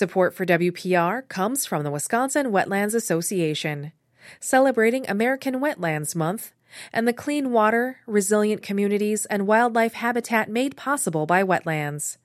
[0.00, 3.92] Support for WPR comes from the Wisconsin Wetlands Association,
[4.40, 6.52] celebrating American Wetlands Month,
[6.90, 12.16] and the clean water, resilient communities, and wildlife habitat made possible by wetlands.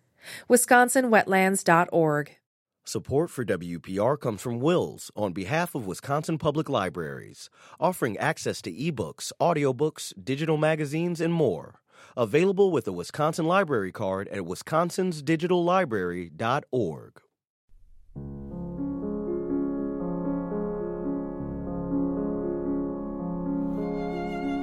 [0.50, 2.38] WisconsinWetlands.org.
[2.86, 8.72] Support for WPR comes from Wills on behalf of Wisconsin Public Libraries, offering access to
[8.72, 11.82] ebooks, audiobooks, digital magazines, and more.
[12.16, 17.22] Available with a Wisconsin Library Card at wisconsinsdigitallibrary.org.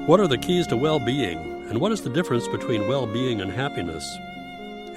[0.06, 3.40] What are the keys to well being, and what is the difference between well being
[3.40, 4.04] and happiness?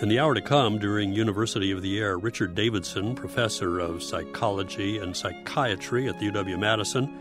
[0.01, 4.97] In the hour to come, during University of the Air, Richard Davidson, professor of psychology
[4.97, 7.19] and psychiatry at the UW Madison,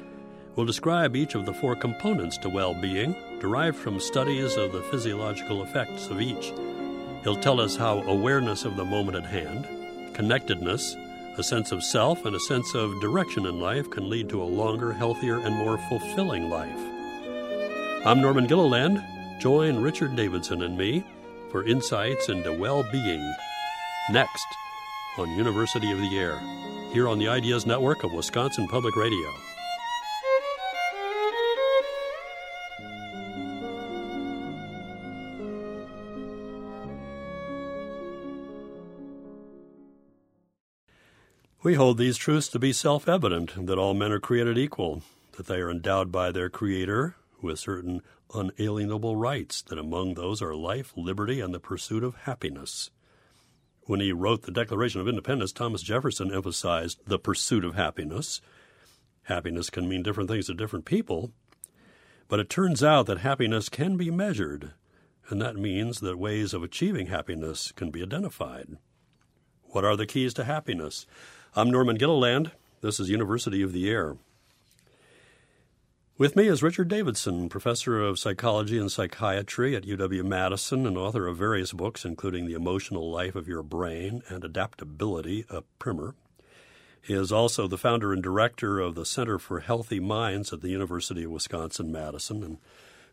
[0.56, 4.80] will describe each of the four components to well being, derived from studies of the
[4.84, 6.54] physiological effects of each.
[7.23, 9.68] He'll tell us how awareness of the moment at hand,
[10.14, 10.96] connectedness,
[11.38, 14.45] a sense of self, and a sense of direction in life can lead to a
[14.45, 16.80] longer, healthier, and more fulfilling life.
[18.07, 19.02] I'm Norman Gilliland.
[19.38, 21.04] Join Richard Davidson and me
[21.51, 23.35] for insights into well being
[24.10, 24.46] next
[25.18, 26.38] on University of the Air,
[26.93, 29.54] here on the Ideas Network of Wisconsin Public Radio.
[41.65, 45.02] We hold these truths to be self evident that all men are created equal,
[45.38, 48.02] that they are endowed by their Creator with certain
[48.34, 52.90] unalienable rights, that among those are life, liberty, and the pursuit of happiness.
[53.85, 58.42] When he wrote the Declaration of Independence, Thomas Jefferson emphasized the pursuit of happiness.
[59.23, 61.32] Happiness can mean different things to different people,
[62.29, 64.72] but it turns out that happiness can be measured,
[65.31, 68.76] and that means that ways of achieving happiness can be identified.
[69.62, 71.06] What are the keys to happiness?
[71.56, 72.50] I'm Norman Gilliland.
[72.81, 74.16] This is University of the Air.
[76.19, 81.28] With me is Richard Davidson, professor of psychology and psychiatry at UW Madison and author
[81.28, 86.16] of various books, including The Emotional Life of Your Brain and Adaptability, a primer.
[87.00, 90.70] He is also the founder and director of the Center for Healthy Minds at the
[90.70, 92.43] University of Wisconsin Madison.
[92.43, 92.59] And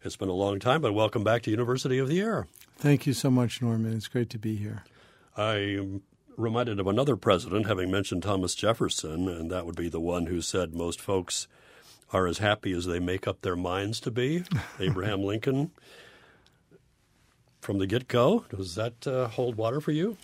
[0.01, 2.47] it's been a long time, but welcome back to University of the Air.
[2.75, 3.93] Thank you so much, Norman.
[3.93, 4.83] It's great to be here.
[5.37, 5.99] I
[6.37, 10.41] reminded of another president, having mentioned Thomas Jefferson, and that would be the one who
[10.41, 11.47] said most folks
[12.13, 14.43] are as happy as they make up their minds to be.
[14.79, 15.71] Abraham Lincoln,
[17.61, 20.17] from the get go, does that uh, hold water for you?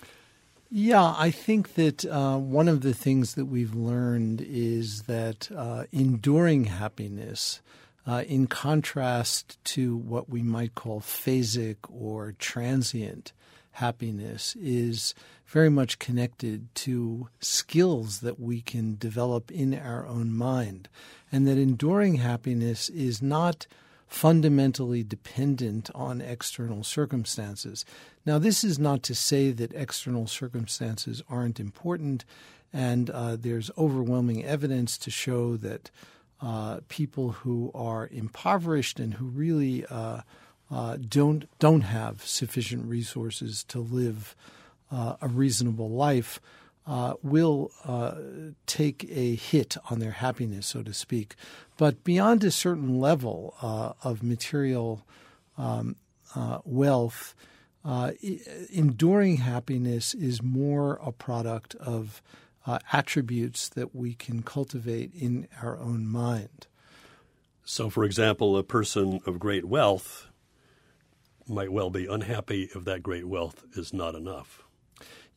[0.70, 5.86] Yeah, I think that uh, one of the things that we've learned is that uh,
[5.94, 7.62] enduring happiness,
[8.06, 13.34] uh, in contrast to what we might call phasic or transient
[13.78, 15.14] happiness, is
[15.46, 20.90] very much connected to skills that we can develop in our own mind
[21.32, 23.68] and that enduring happiness is not
[24.08, 27.86] fundamentally dependent on external circumstances.
[28.26, 32.26] Now, this is not to say that external circumstances aren't important,
[32.74, 35.92] and uh, there's overwhelming evidence to show that
[36.42, 40.22] uh, people who are impoverished and who really uh,
[40.72, 44.36] uh don't don't have sufficient resources to live
[44.92, 46.40] uh, a reasonable life
[46.86, 48.16] uh, will uh,
[48.66, 51.36] take a hit on their happiness, so to speak.
[51.76, 55.06] But beyond a certain level uh, of material
[55.58, 55.98] um,
[56.34, 57.36] uh, wealth,
[58.70, 62.22] enduring happiness is more a product of
[62.92, 66.68] attributes that we can cultivate in our own mind.
[67.64, 70.28] So, for example, a person of great wealth
[71.50, 74.64] might well be unhappy if that great wealth is not enough.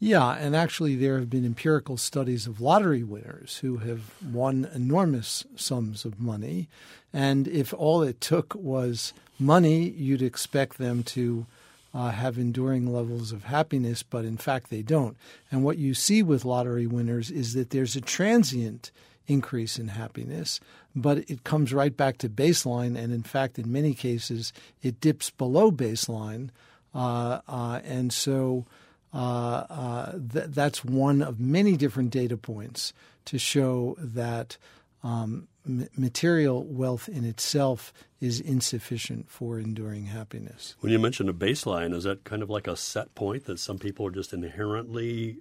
[0.02, 5.44] Yeah, and actually, there have been empirical studies of lottery winners who have won enormous
[5.56, 6.68] sums of money.
[7.12, 11.46] And if all it took was money, you'd expect them to
[11.92, 15.18] uh, have enduring levels of happiness, but in fact, they don't.
[15.50, 18.90] And what you see with lottery winners is that there's a transient
[19.26, 20.60] increase in happiness,
[20.94, 22.96] but it comes right back to baseline.
[22.98, 24.52] And in fact, in many cases,
[24.82, 26.50] it dips below baseline.
[26.94, 28.66] Uh, uh, and so
[29.12, 32.92] uh, uh, th- that's one of many different data points
[33.26, 34.56] to show that
[35.02, 35.48] um,
[35.96, 40.74] material wealth in itself is insufficient for enduring happiness.
[40.80, 43.78] When you mention a baseline, is that kind of like a set point that some
[43.78, 45.38] people are just inherently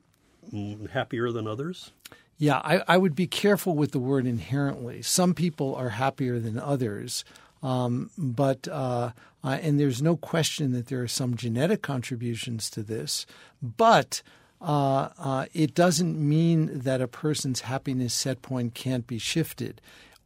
[0.53, 1.91] mm, happier than others?
[2.39, 5.01] Yeah, I, I would be careful with the word inherently.
[5.01, 7.25] Some people are happier than others.
[7.61, 9.11] Um, but uh,
[9.43, 13.25] uh, and there's no question that there are some genetic contributions to this,
[13.61, 14.21] but
[14.61, 19.81] uh, uh, it doesn't mean that a person's happiness set point can't be shifted.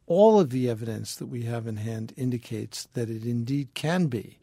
[0.06, 4.38] All of the evidence that we have in hand indicates that it indeed can be.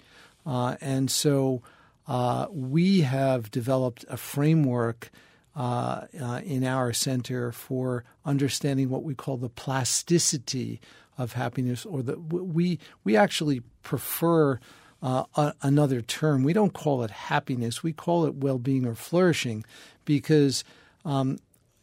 [0.44, 1.62] Uh, and so
[2.08, 5.11] uh, we have developed a framework
[5.56, 10.81] uh, uh, in our center for understanding what we call the plasticity
[11.19, 14.58] of happiness, or the we we actually prefer
[15.02, 16.44] uh, a, another term.
[16.44, 19.64] We don't call it happiness; we call it well-being or flourishing,
[20.05, 20.64] because
[21.05, 21.38] um,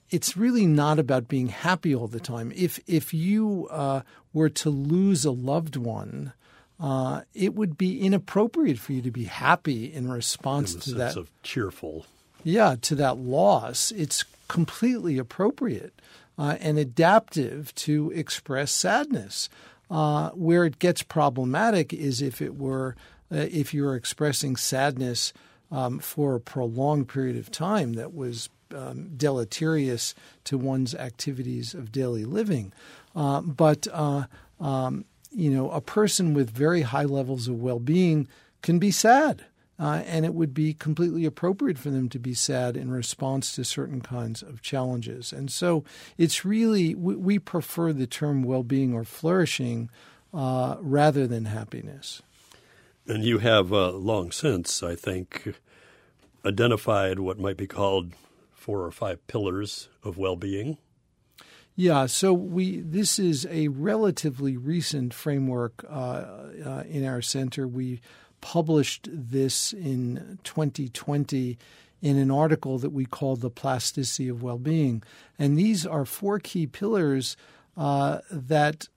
[0.10, 2.52] it's really not about being happy all the time.
[2.56, 4.02] If if you uh,
[4.34, 6.34] were to lose a loved one,
[6.80, 11.18] uh, it would be inappropriate for you to be happy in response in to that.
[11.18, 12.06] of cheerful.
[12.48, 13.92] Yeah, to that loss.
[13.92, 16.02] It's completely appropriate
[16.40, 19.50] uh, and adaptive to express sadness.
[19.92, 22.96] Uh, where it gets problematic is if it were
[23.34, 25.34] uh, if you were expressing sadness
[25.74, 30.16] um, for a prolonged period of time that was um, deleterious
[30.46, 32.72] to one's activities of daily living.
[33.14, 34.24] Uh, but uh,
[34.62, 38.26] um, you know, a person with very high levels of well-being
[38.62, 39.44] can be sad.
[39.80, 43.64] Uh, and it would be completely appropriate for them to be sad in response to
[43.64, 45.32] certain kinds of challenges.
[45.32, 45.84] And so
[46.18, 49.90] it's really, we, we prefer the term well being or flourishing
[50.34, 52.24] uh, rather than happiness.
[53.06, 55.54] And you have uh, long since, I think,
[56.44, 58.14] identified what might be called
[58.54, 60.78] four or five pillars of well being.
[61.80, 65.94] Yeah, so we this is a relatively recent framework uh,
[66.66, 67.68] uh, in our center.
[67.68, 68.02] We
[68.42, 71.58] published this in 2020
[72.02, 75.04] in an article that we called The Plasticity of Well-Being.
[75.40, 77.36] And these are four key pillars
[77.76, 78.88] uh, that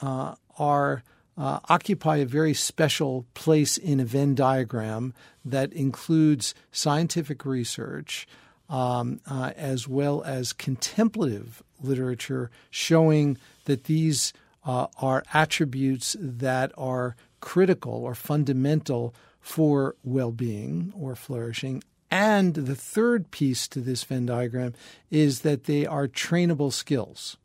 [0.00, 1.02] uh, are
[1.36, 5.14] uh, occupy a very special place in a Venn diagram
[5.44, 8.26] that includes scientific research
[8.68, 14.32] um, uh, as well as contemplative literature showing that these
[14.64, 21.82] uh, are attributes that are critical or fundamental for well being or flourishing.
[22.10, 24.72] And the third piece to this Venn diagram
[25.10, 27.36] is that they are trainable skills.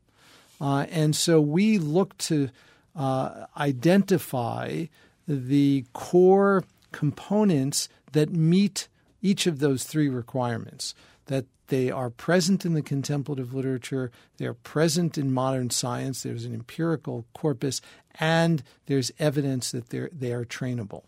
[0.61, 2.49] Uh, and so we look to
[2.95, 4.85] uh, identify
[5.27, 8.87] the core components that meet
[9.21, 10.93] each of those three requirements
[11.25, 16.45] that they are present in the contemplative literature, they are present in modern science, there's
[16.45, 17.81] an empirical corpus,
[18.19, 21.03] and there's evidence that they're, they are trainable.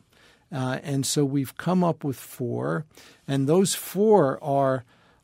[0.52, 2.86] Uh, and so we've come up with four,
[3.28, 4.84] and those four are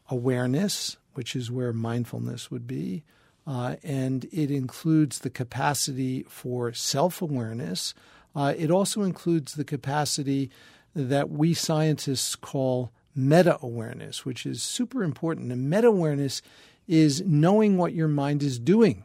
[0.10, 3.04] awareness, which is where mindfulness would be,
[3.48, 7.94] uh, and it includes the capacity for self awareness.
[8.36, 10.50] Uh, it also includes the capacity
[10.96, 15.52] that we scientists call meta awareness, which is super important.
[15.52, 16.42] And meta awareness
[16.88, 19.04] is knowing what your mind is doing.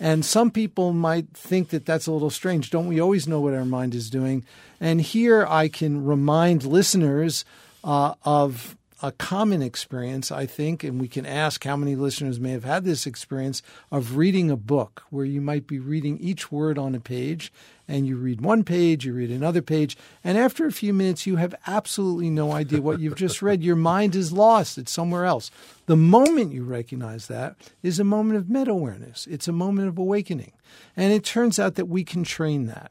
[0.00, 2.70] And some people might think that that's a little strange.
[2.70, 4.44] Don't we always know what our mind is doing?
[4.80, 7.44] And here I can remind listeners
[7.84, 12.52] uh, of a common experience, I think, and we can ask how many listeners may
[12.52, 13.60] have had this experience
[13.90, 17.52] of reading a book where you might be reading each word on a page
[17.92, 21.36] and you read one page, you read another page, and after a few minutes, you
[21.36, 23.62] have absolutely no idea what you've just read.
[23.62, 25.50] Your mind is lost, it's somewhere else.
[25.84, 29.98] The moment you recognize that is a moment of meta awareness, it's a moment of
[29.98, 30.52] awakening.
[30.96, 32.90] And it turns out that we can train that.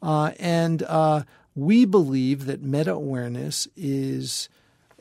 [0.00, 1.24] Uh, and uh,
[1.56, 4.48] we believe that meta awareness is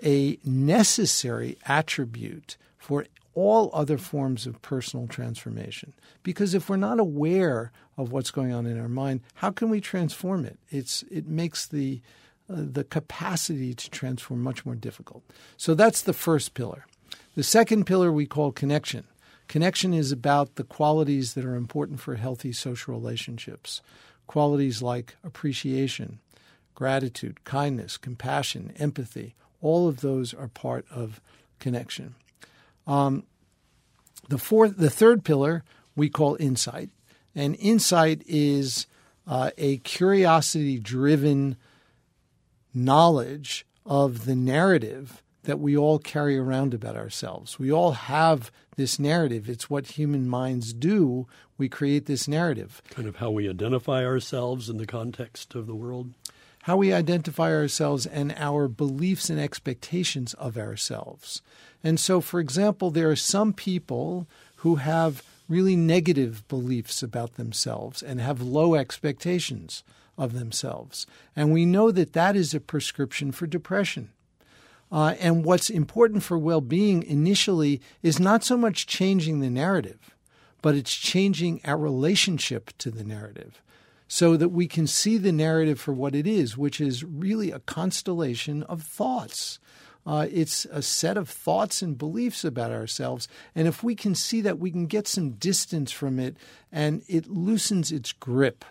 [0.04, 5.94] a necessary attribute for all other forms of personal transformation.
[6.24, 9.82] Because if we're not aware of what's going on in our mind, how can we
[9.82, 10.60] transform it?
[10.70, 12.02] It's it makes the
[12.50, 15.24] uh, the capacity to transform much more difficult.
[15.58, 16.86] So that's the first pillar.
[17.36, 19.06] The second pillar we call connection.
[19.48, 23.82] Connection is about the qualities that are important for healthy social relationships.
[24.28, 26.20] Qualities like appreciation,
[26.76, 29.36] gratitude, kindness, compassion, empathy.
[29.62, 31.22] All of those are part of
[31.60, 32.16] connection.
[32.86, 33.24] Um,
[34.30, 35.64] the fourth, the third pillar
[35.96, 36.90] we call insight,
[37.38, 38.88] and insight is
[39.26, 41.56] uh, a curiosity-driven
[42.74, 47.58] knowledge of the narrative that we all carry around about ourselves.
[47.58, 49.48] We all have this narrative.
[49.48, 51.28] It's what human minds do.
[51.58, 52.82] We create this narrative.
[52.90, 56.14] Kind of how we identify ourselves in the context of the world
[56.68, 61.42] how we identify ourselves and our beliefs and expectations of ourselves.
[61.82, 64.28] And so, for example, there are some people
[64.58, 69.84] who have really negative beliefs about themselves and have low expectations
[70.18, 71.06] of themselves.
[71.36, 74.10] And we know that that is a prescription for depression.
[74.92, 80.16] Uh, and what's important for well being initially is not so much changing the narrative,
[80.62, 83.62] but it's changing our relationship to the narrative
[84.08, 87.60] so that we can see the narrative for what it is, which is really a
[87.60, 89.60] constellation of thoughts.
[90.08, 93.28] Uh, it's a set of thoughts and beliefs about ourselves.
[93.54, 96.38] And if we can see that, we can get some distance from it
[96.72, 98.64] and it loosens its grip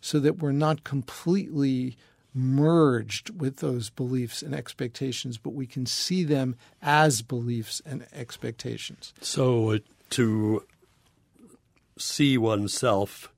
[0.00, 1.96] so that we're not completely
[2.32, 9.12] merged with those beliefs and expectations, but we can see them as beliefs and expectations.
[9.20, 9.78] So uh,
[10.10, 10.64] to
[11.98, 13.32] see oneself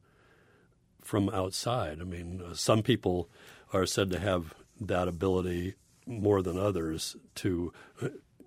[1.00, 3.30] from outside, I mean, uh, some people
[3.72, 5.74] are said to have that ability
[6.06, 7.72] more than others to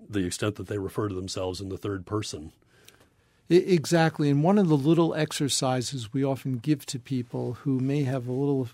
[0.10, 2.52] the extent that they refer to themselves in the third person.
[3.50, 4.30] Exactly.
[4.30, 8.32] And one of the little exercises we often give to people who may have a
[8.32, 8.70] little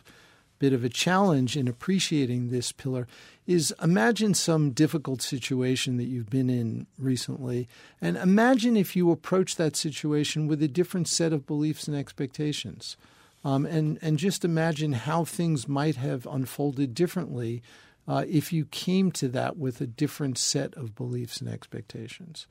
[0.59, 3.07] bit of a challenge in appreciating this pillar
[3.45, 7.67] is imagine some difficult situation that you've been in recently
[8.01, 12.97] and imagine if you approach that situation with a different set of beliefs and expectations.
[13.43, 17.61] Um, and, and just imagine how things might have unfolded differently
[18.07, 22.47] uh, if you came to that with a different set of beliefs and expectations.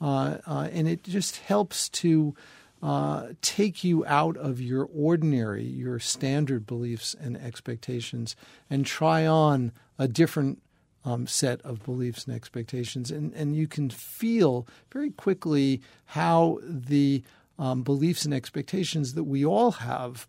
[0.00, 2.34] Uh, uh, and it just helps to
[2.82, 8.36] uh, take you out of your ordinary, your standard beliefs and expectations
[8.68, 10.60] and try on a different
[11.04, 13.10] um, set of beliefs and expectations.
[13.10, 17.22] And, and you can feel very quickly how the
[17.58, 20.26] um, beliefs and expectations that we all have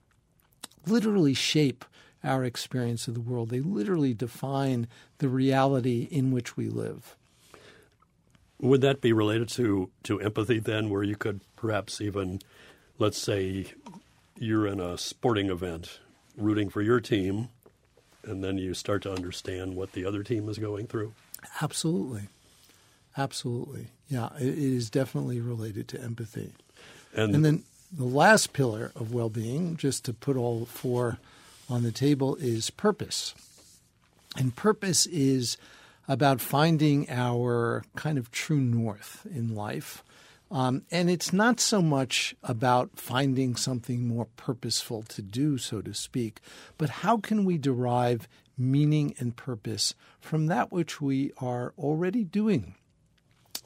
[0.85, 1.83] literally shape
[2.23, 3.49] our experience of the world.
[3.49, 4.87] They literally define
[5.19, 7.15] the reality in which we live.
[8.59, 12.41] Would that be related to, to empathy then, where you could perhaps even,
[12.97, 13.67] let's say,
[14.37, 15.99] you're in a sporting event
[16.35, 17.49] rooting for your team,
[18.23, 21.13] and then you start to understand what the other team is going through?
[21.61, 22.29] Absolutely.
[23.15, 23.87] Absolutely.
[24.07, 26.53] Yeah, it is definitely related to empathy.
[27.15, 31.19] And, and then the last pillar of well being, just to put all four
[31.69, 33.33] on the table is purpose.
[34.37, 35.57] And purpose is
[36.07, 40.03] about finding our kind of true north in life.
[40.49, 45.93] Um, and it's not so much about finding something more purposeful to do, so to
[45.93, 46.39] speak,
[46.77, 52.75] but how can we derive meaning and purpose from that which we are already doing,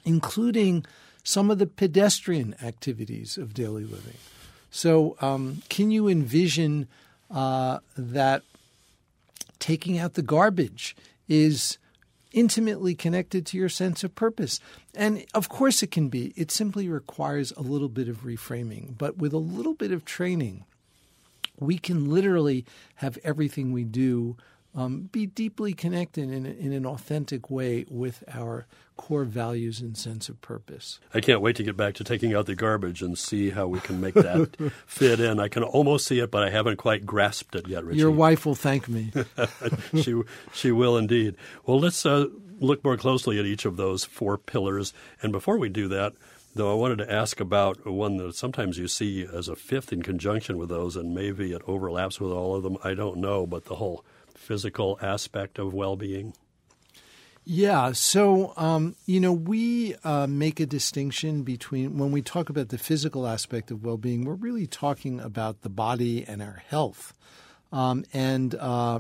[0.03, 0.86] including
[1.24, 4.17] some of the pedestrian activities of daily living.
[4.70, 6.88] So, um, can you envision
[7.32, 8.44] uh, that
[9.60, 10.96] taking out the garbage
[11.28, 11.78] is
[12.32, 14.60] intimately connected to your sense of purpose.
[14.96, 16.34] And of course, it can be.
[16.36, 18.98] It simply requires a little bit of reframing.
[18.98, 20.66] But with a little bit of training,
[21.60, 24.38] we can literally have everything we do
[24.75, 28.66] um, be deeply connected in, in an authentic way with our
[28.98, 31.00] core values and sense of purpose.
[31.13, 33.80] I can't wait to get back to taking out the garbage and see how we
[33.80, 35.40] can make that fit in.
[35.40, 38.00] I can almost see it, but I haven't quite grasped it yet, Richie.
[38.00, 39.12] Your wife will thank me.
[40.01, 40.22] she,
[40.54, 41.36] she will indeed.
[41.66, 42.28] Well, let's uh,
[42.60, 44.94] look more closely at each of those four pillars.
[45.22, 46.13] And before we do that,
[46.54, 50.01] Though I wanted to ask about one that sometimes you see as a fifth in
[50.01, 52.78] conjunction with those, and maybe it overlaps with all of them.
[52.84, 54.04] I don't know, but the whole
[54.42, 56.34] physical aspect of well being?
[57.44, 62.70] Yeah, so um, you know we uh, make a distinction between when we talk about
[62.70, 67.14] the physical aspect of well-being, we're really talking about the body and our health,
[67.72, 69.00] um, and uh,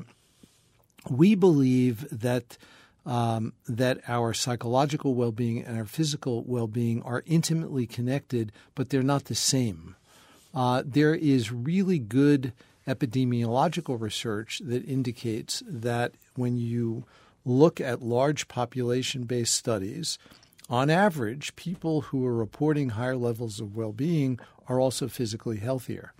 [1.07, 2.57] we believe that
[3.05, 9.25] um, that our psychological well-being and our physical well-being are intimately connected, but they're not
[9.25, 9.95] the same.
[10.53, 12.53] Uh, there is really good
[12.87, 17.05] epidemiological research that indicates that when you
[17.45, 20.17] look at large population based studies,
[20.69, 26.13] on average, people who are reporting higher levels of well being are also physically healthier.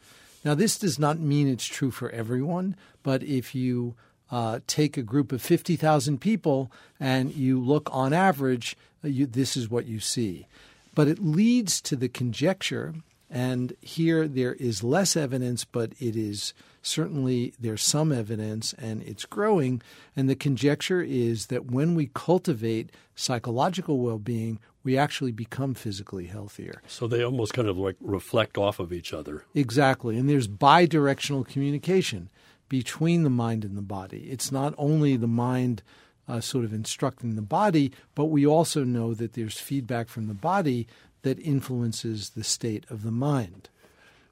[0.43, 3.95] Now, this does not mean it's true for everyone, but if you
[4.31, 9.55] uh, take a group of 50,000 people and you look on average, uh, you, this
[9.55, 10.47] is what you see.
[10.95, 12.95] But it leads to the conjecture
[13.31, 19.25] and here there is less evidence, but it is certainly there's some evidence and it's
[19.25, 19.81] growing.
[20.17, 26.25] And the conjecture is that when we cultivate psychological well being, we actually become physically
[26.25, 26.81] healthier.
[26.87, 29.45] So they almost kind of like reflect off of each other.
[29.55, 30.17] Exactly.
[30.17, 32.29] And there's bi directional communication
[32.67, 34.27] between the mind and the body.
[34.29, 35.81] It's not only the mind.
[36.27, 40.33] Uh, sort of instructing the body, but we also know that there's feedback from the
[40.33, 40.87] body
[41.23, 43.69] that influences the state of the mind.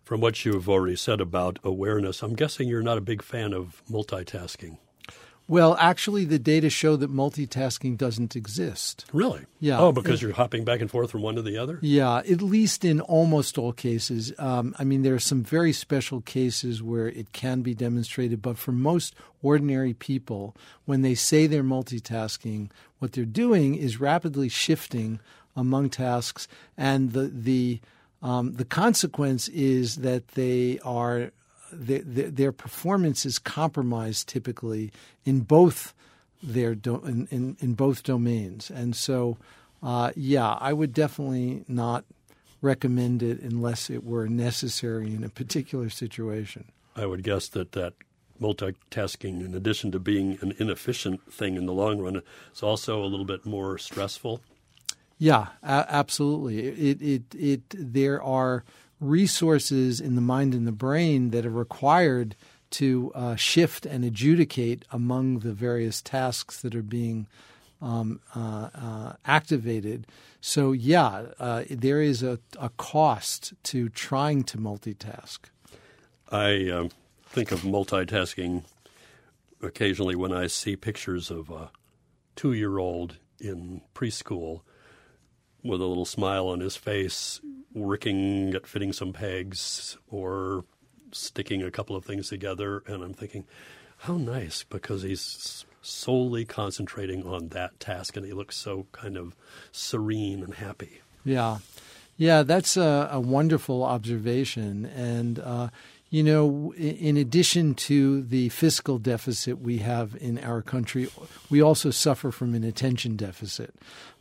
[0.04, 3.84] From what you've already said about awareness, I'm guessing you're not a big fan of
[3.90, 4.78] multitasking.
[5.50, 9.06] Well, actually, the data show that multitasking doesn't exist.
[9.12, 9.48] Really?
[9.60, 9.80] Yeah.
[9.80, 11.80] Oh, because you're hopping back and forth from one to the other?
[11.82, 14.32] Yeah, at least in almost all cases.
[14.38, 18.60] Um, I mean, there are some very special cases where it can be demonstrated, but
[18.60, 20.56] for most ordinary people,
[20.86, 22.70] when they say they're multitasking,
[23.00, 25.20] what they're doing is rapidly shifting
[25.56, 27.80] among tasks, and the the
[28.22, 31.32] um, the consequence is that they are
[31.72, 34.92] their, their performance is compromised typically
[35.26, 35.94] in both
[36.42, 39.38] their do, in, in, in both domains, and so
[39.82, 42.06] uh, yeah, I would definitely not
[42.62, 46.66] recommend it unless it were necessary in a particular situation.
[46.96, 47.94] I would guess that that
[48.42, 52.22] multitasking, in addition to being an inefficient thing in the long run,
[52.54, 54.42] is also a little bit more stressful.
[55.20, 56.66] Yeah, a- absolutely.
[56.68, 58.64] It, it, it, there are
[59.00, 62.36] resources in the mind and the brain that are required
[62.72, 67.28] to uh, shift and adjudicate among the various tasks that are being
[67.82, 70.08] um, uh, uh, activated.
[70.42, 75.40] So, yeah, uh, there is a, a cost to trying to multitask.
[76.32, 76.92] I um,
[77.26, 78.64] think of multitasking
[79.62, 81.72] occasionally when I see pictures of a
[82.36, 84.62] two year old in preschool
[85.64, 87.42] with a little smile on his face,
[87.74, 90.66] working at fitting some pegs or
[91.12, 92.84] sticking a couple of things together.
[92.88, 93.46] And I'm thinking,
[93.98, 99.36] how nice, because he's solely concentrating on that task and he looks so kind of
[99.72, 101.02] serene and happy.
[101.24, 101.60] Yeah.
[102.18, 104.86] Yeah, that's a, a wonderful observation.
[104.86, 105.70] And, uh,
[106.10, 111.08] you know, in addition to the fiscal deficit we have in our country,
[111.50, 113.76] we also suffer from an attention deficit.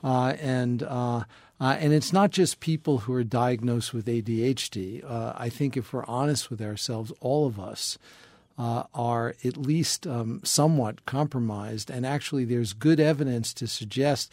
[0.04, 1.24] Uh, and uh,
[1.60, 5.02] uh, and it's not just people who are diagnosed with ADHD.
[5.04, 7.98] Uh, I think if we're honest with ourselves, all of us
[8.58, 11.90] uh, are at least um, somewhat compromised.
[11.90, 14.32] And actually, there's good evidence to suggest.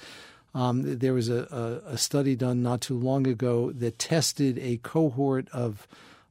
[0.53, 4.77] Um, there was a, a, a, study done not too long ago that tested a
[4.77, 5.85] cohort of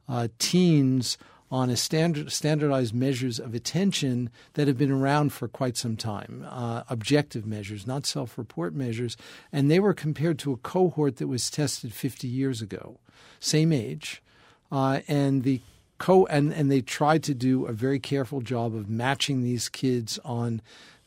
[0.08, 1.18] uh, teens
[1.50, 6.44] on a standard, standardized measures of attention that have been around for quite some time,
[6.50, 9.16] uh, objective measures, not self report measures.
[9.52, 12.98] And they were compared to a cohort that was tested 50 years ago,
[13.38, 14.20] same age.
[14.72, 15.60] Uh, and the
[15.98, 20.18] co and, and they tried to do a very careful job of matching these kids
[20.24, 20.60] on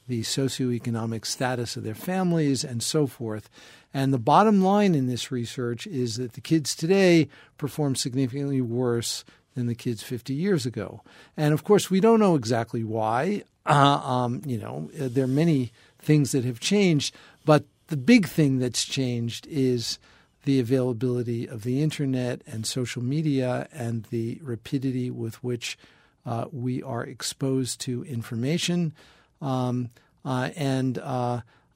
[0.08, 3.50] the socioeconomic status of their families and so forth.
[3.98, 9.26] And the bottom line in this research is that the kids today perform significantly worse
[9.56, 11.02] than the kids 50 years ago.
[11.36, 13.42] And of course, we don't know exactly why.
[13.66, 18.60] Uh, um, you know, there are many things that have changed, but the big thing
[18.60, 19.98] that's changed is
[20.46, 25.76] the availability of the internet and social media and the rapidity with which
[26.24, 28.94] uh, we are exposed to information.
[29.42, 29.90] Um,
[30.24, 31.00] uh, and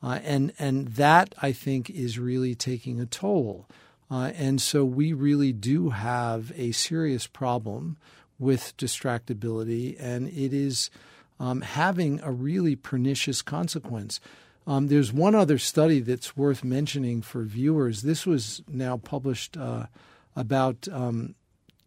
[0.03, 3.67] uh, and and that I think is really taking a toll.
[4.09, 7.97] Uh, and so we really do have a serious problem
[8.37, 10.89] with distractibility, and it is
[11.39, 14.19] um, having a really pernicious consequence.
[14.67, 18.01] Um, there's one other study that's worth mentioning for viewers.
[18.01, 19.85] This was now published uh,
[20.35, 21.35] about um,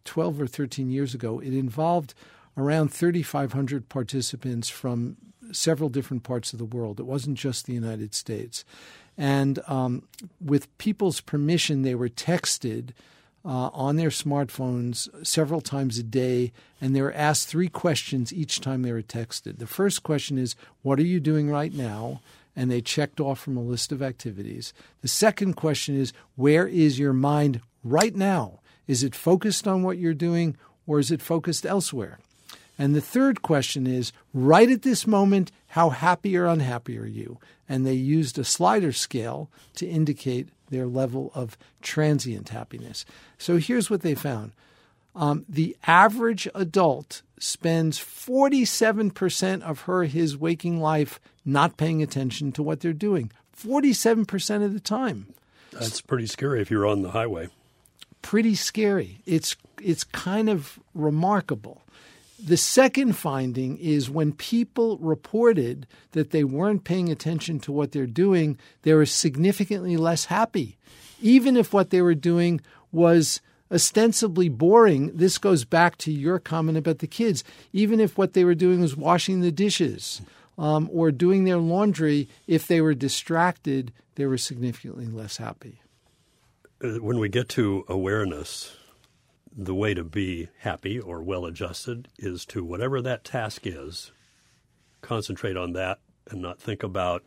[0.05, 1.39] 12 or 13 years ago.
[1.39, 2.13] It involved
[2.57, 5.17] around 3,500 participants from
[5.51, 6.99] several different parts of the world.
[6.99, 8.65] It wasn't just the United States.
[9.17, 10.03] And um,
[10.43, 12.89] with people's permission, they were texted
[13.45, 18.59] uh, on their smartphones several times a day, and they were asked three questions each
[18.59, 19.59] time they were texted.
[19.59, 22.21] The first question is, What are you doing right now?
[22.57, 24.73] And they checked off from a list of activities.
[25.01, 28.59] The second question is, Where is your mind right now?
[28.87, 32.19] Is it focused on what you're doing, or is it focused elsewhere?
[32.77, 37.39] And the third question is right at this moment, how happy or unhappy are you?
[37.69, 43.05] And they used a slider scale to indicate their level of transient happiness.
[43.37, 44.51] So here's what they found.
[45.15, 52.63] Um, the average adult spends 47% of her his waking life not paying attention to
[52.63, 53.31] what they're doing.
[53.57, 55.27] 47% of the time.
[55.71, 57.47] That's pretty scary if you're on the highway.
[58.21, 59.21] Pretty scary.
[59.25, 61.83] It's it's kind of remarkable
[62.43, 68.05] the second finding is when people reported that they weren't paying attention to what they're
[68.05, 70.77] doing, they were significantly less happy.
[71.21, 76.77] Even if what they were doing was ostensibly boring, this goes back to your comment
[76.77, 77.43] about the kids.
[77.73, 80.21] Even if what they were doing was washing the dishes
[80.57, 85.81] um, or doing their laundry, if they were distracted, they were significantly less happy.
[86.83, 88.75] Uh, when we get to awareness,
[89.55, 94.11] the way to be happy or well adjusted is to whatever that task is,
[95.01, 97.23] concentrate on that and not think about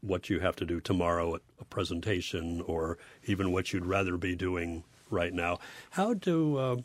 [0.00, 4.36] what you have to do tomorrow at a presentation or even what you'd rather be
[4.36, 5.58] doing right now.
[5.90, 6.76] How do uh,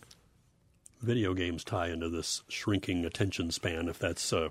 [1.01, 4.49] video games tie into this shrinking attention span, if that's uh,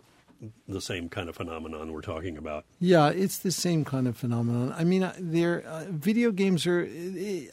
[0.67, 2.65] the same kind of phenomenon we're talking about?
[2.79, 4.75] Yeah, it's the same kind of phenomenon.
[4.77, 6.89] I mean, there uh, video games are.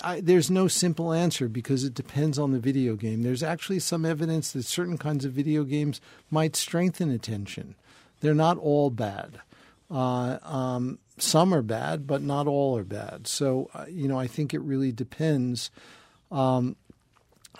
[0.04, 3.24] I, there's no simple answer because it depends on the video game.
[3.24, 7.76] There's actually some evidence that certain kinds of video games might strengthen attention.
[8.22, 9.42] They're not all bad.
[9.90, 13.28] Uh, um, some are bad, but not all are bad.
[13.28, 15.72] So, uh, you know, I think it really depends.
[16.32, 16.76] Um,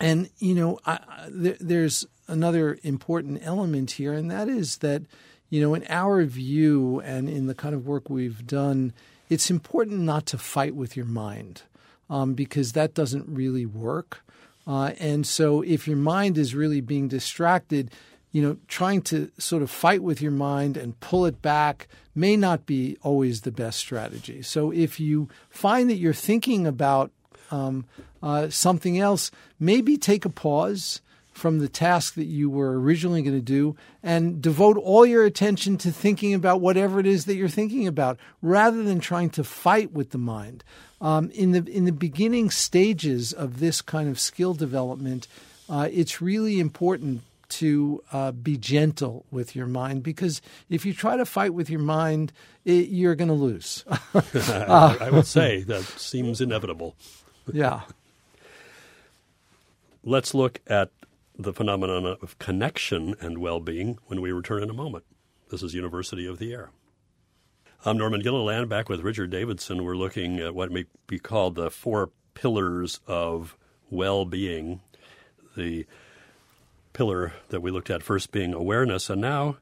[0.00, 5.02] and, you know, I, there, there's another important element here, and that is that,
[5.50, 8.92] you know, in our view and in the kind of work we've done,
[9.28, 11.62] it's important not to fight with your mind
[12.08, 14.22] um, because that doesn't really work.
[14.66, 17.90] Uh, and so, if your mind is really being distracted,
[18.30, 22.36] you know, trying to sort of fight with your mind and pull it back may
[22.36, 24.42] not be always the best strategy.
[24.42, 27.10] So if you find that you're thinking about
[27.50, 27.86] um,
[28.22, 31.00] uh, something else, maybe take a pause
[31.38, 35.78] from the task that you were originally going to do and devote all your attention
[35.78, 39.92] to thinking about whatever it is that you're thinking about rather than trying to fight
[39.92, 40.64] with the mind.
[41.00, 45.28] Um, in the in the beginning stages of this kind of skill development,
[45.68, 51.16] uh, it's really important to uh, be gentle with your mind because if you try
[51.16, 52.32] to fight with your mind,
[52.64, 53.84] it, you're going to lose.
[54.14, 56.96] uh, I would say that seems inevitable.
[57.52, 57.82] yeah.
[60.04, 60.90] Let's look at
[61.38, 65.04] the phenomenon of connection and well being when we return in a moment.
[65.50, 66.70] This is University of the Air.
[67.84, 69.84] I'm Norman Gilliland, back with Richard Davidson.
[69.84, 73.56] We're looking at what may be called the four pillars of
[73.88, 74.80] well being.
[75.56, 75.86] The
[76.92, 79.58] pillar that we looked at first being awareness, and now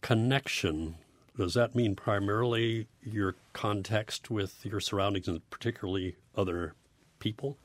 [0.00, 0.96] connection.
[1.36, 6.74] Does that mean primarily your context with your surroundings and particularly other
[7.18, 7.58] people?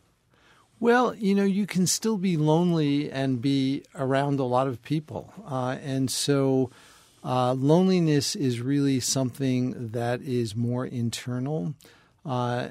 [0.81, 5.33] Well, you know, you can still be lonely and be around a lot of people.
[5.45, 6.69] Uh, and so
[7.23, 11.73] uh, loneliness is really something that is more internal.
[12.25, 12.67] Uh,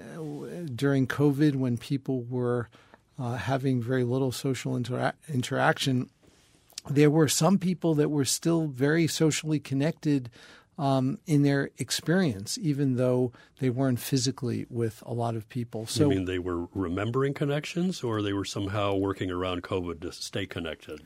[0.75, 2.71] during COVID, when people were
[3.19, 6.09] uh, having very little social intera- interaction,
[6.89, 10.31] there were some people that were still very socially connected
[10.79, 15.87] um, in their experience, even though they weren't physically with a lot of people.
[15.87, 20.13] So, you mean they were remembering connections, or they were somehow working around COVID to
[20.13, 21.01] stay connected?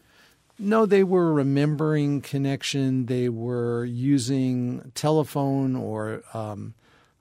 [0.58, 3.06] No, they were remembering connection.
[3.06, 6.74] They were using telephone or um,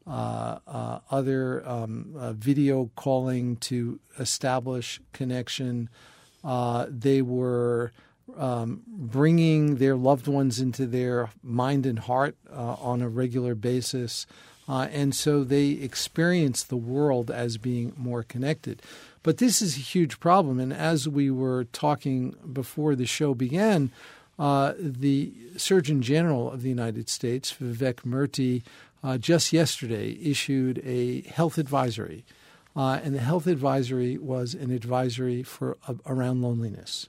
[0.06, 5.90] uh, uh, other um, uh, video calling to establish connection.
[6.44, 7.94] Uh, they were
[8.38, 14.26] um, bringing their loved ones into their mind and heart uh, on a regular basis.
[14.68, 18.82] Uh, and so they experience the world as being more connected.
[19.24, 20.60] But this is a huge problem.
[20.60, 23.92] And as we were talking before the show began,
[24.40, 28.64] uh, the Surgeon General of the United States, Vivek Murthy,
[29.04, 32.24] uh, just yesterday issued a health advisory.
[32.76, 37.08] Uh, and the health advisory was an advisory for uh, around loneliness.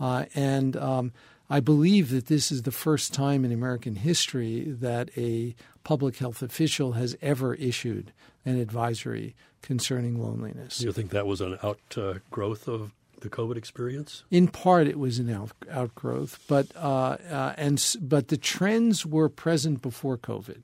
[0.00, 1.12] Uh, and um,
[1.48, 6.42] I believe that this is the first time in American history that a public health
[6.42, 8.12] official has ever issued
[8.44, 10.78] an advisory concerning loneliness.
[10.78, 14.24] Do you think that was an outgrowth of the COVID experience?
[14.30, 19.28] In part, it was an out, outgrowth, but uh, uh, and but the trends were
[19.28, 20.62] present before COVID.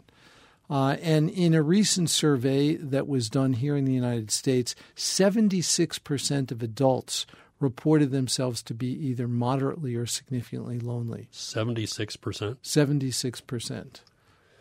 [0.68, 6.50] Uh, and in a recent survey that was done here in the United States, 76%
[6.50, 7.24] of adults
[7.58, 11.28] reported themselves to be either moderately or significantly lonely.
[11.32, 12.56] 76%?
[12.62, 14.00] 76%.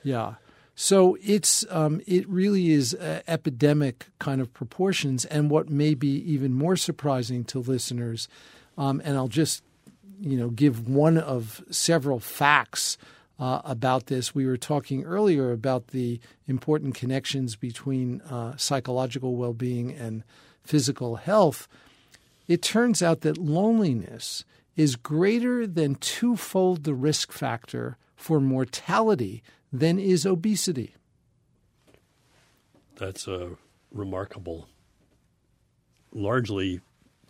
[0.04, 0.36] Yeah.
[0.76, 6.18] So it's um, it really is uh, epidemic kind of proportions, and what may be
[6.30, 8.28] even more surprising to listeners,
[8.78, 9.64] um, and I'll just
[10.20, 12.98] you know give one of several facts
[13.40, 14.36] uh, about this.
[14.36, 20.26] We were talking earlier about the important connections between uh, psychological well-being and
[20.62, 21.70] physical health
[22.48, 30.00] it turns out that loneliness is greater than twofold the risk factor for mortality than
[30.00, 30.96] is obesity.
[32.98, 33.52] That's a
[33.92, 34.68] remarkable,
[36.14, 36.82] largely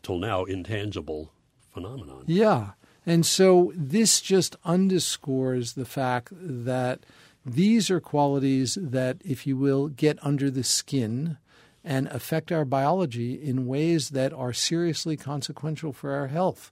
[0.04, 1.32] till now intangible
[1.74, 2.24] phenomenon.
[2.28, 2.72] Yeah.
[3.06, 7.06] And so this just underscores the fact that
[7.46, 11.38] these are qualities that, if you will, get under the skin
[11.86, 16.72] and affect our biology in ways that are seriously consequential for our health.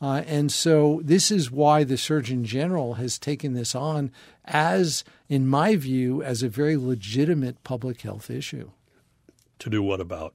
[0.00, 4.10] Uh, and so this is why the Surgeon General has taken this on
[4.44, 8.70] as, in my view, as a very legitimate public health issue.
[9.58, 10.34] To do what about?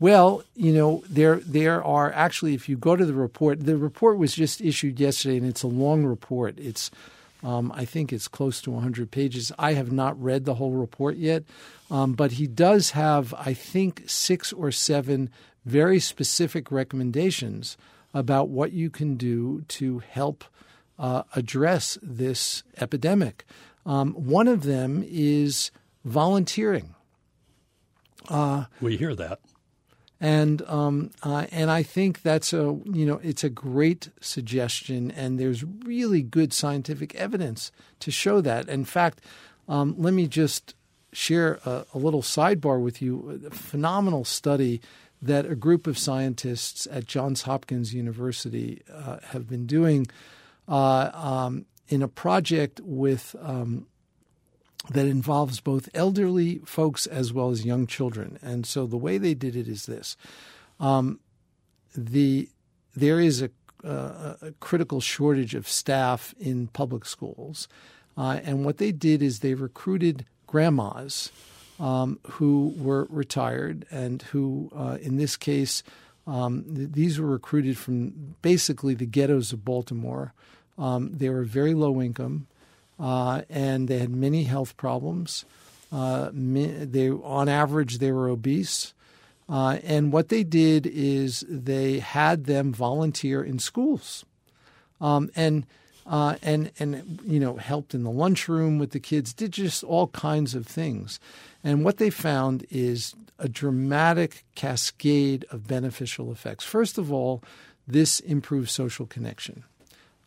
[0.00, 4.16] Well, you know, there there are actually, if you go to the report, the report
[4.16, 6.58] was just issued yesterday, and it's a long report.
[6.58, 6.90] It's
[7.42, 9.52] um, I think it's close to 100 pages.
[9.58, 11.44] I have not read the whole report yet,
[11.90, 15.30] um, but he does have, I think, six or seven
[15.64, 17.76] very specific recommendations
[18.14, 20.44] about what you can do to help
[20.98, 23.44] uh, address this epidemic.
[23.86, 25.70] Um, one of them is
[26.04, 26.94] volunteering.
[28.28, 29.40] Uh, we hear that
[30.20, 35.38] and um, uh, and I think that's a you know it's a great suggestion, and
[35.38, 38.68] there's really good scientific evidence to show that.
[38.68, 39.20] In fact,
[39.68, 40.74] um, let me just
[41.12, 43.42] share a, a, little sidebar with you.
[43.46, 44.80] A phenomenal study
[45.22, 50.06] that a group of scientists at Johns Hopkins University uh, have been doing
[50.68, 53.86] uh, um, in a project with um,
[54.90, 58.38] that involves both elderly folks as well as young children.
[58.42, 60.16] And so the way they did it is this:
[60.80, 61.20] um,
[61.96, 62.48] the
[62.96, 63.50] there is a,
[63.84, 67.68] uh, a, critical shortage of staff in public schools,
[68.16, 71.30] uh, and what they did is they recruited grandmas
[71.78, 75.82] um, who were retired and who, uh, in this case,
[76.26, 80.32] um, th- these were recruited from basically the ghettos of Baltimore.
[80.76, 82.46] Um, they were very low income
[82.98, 85.44] uh, and they had many health problems.
[85.90, 88.92] Uh, they, on average, they were obese.
[89.48, 94.26] Uh, and what they did is they had them volunteer in schools,
[95.00, 95.64] um, and
[96.06, 100.08] uh, and and you know helped in the lunchroom with the kids, did just all
[100.08, 101.18] kinds of things.
[101.64, 106.64] And what they found is a dramatic cascade of beneficial effects.
[106.64, 107.42] First of all,
[107.86, 109.64] this improves social connection.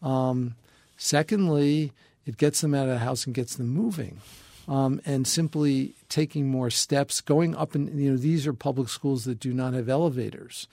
[0.01, 0.55] Um,
[0.97, 1.91] secondly,
[2.25, 4.21] it gets them out of the house and gets them moving.
[4.67, 9.25] Um, and simply taking more steps, going up and you know these are public schools
[9.25, 10.67] that do not have elevators,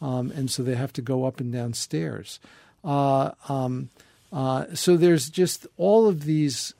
[0.00, 2.40] um, and so they have to go up and down stairs.
[2.82, 3.90] Uh, um,
[4.32, 6.72] uh, so there's just all of these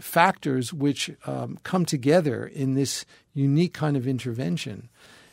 [0.00, 4.88] factors which um, come together in this unique kind of intervention,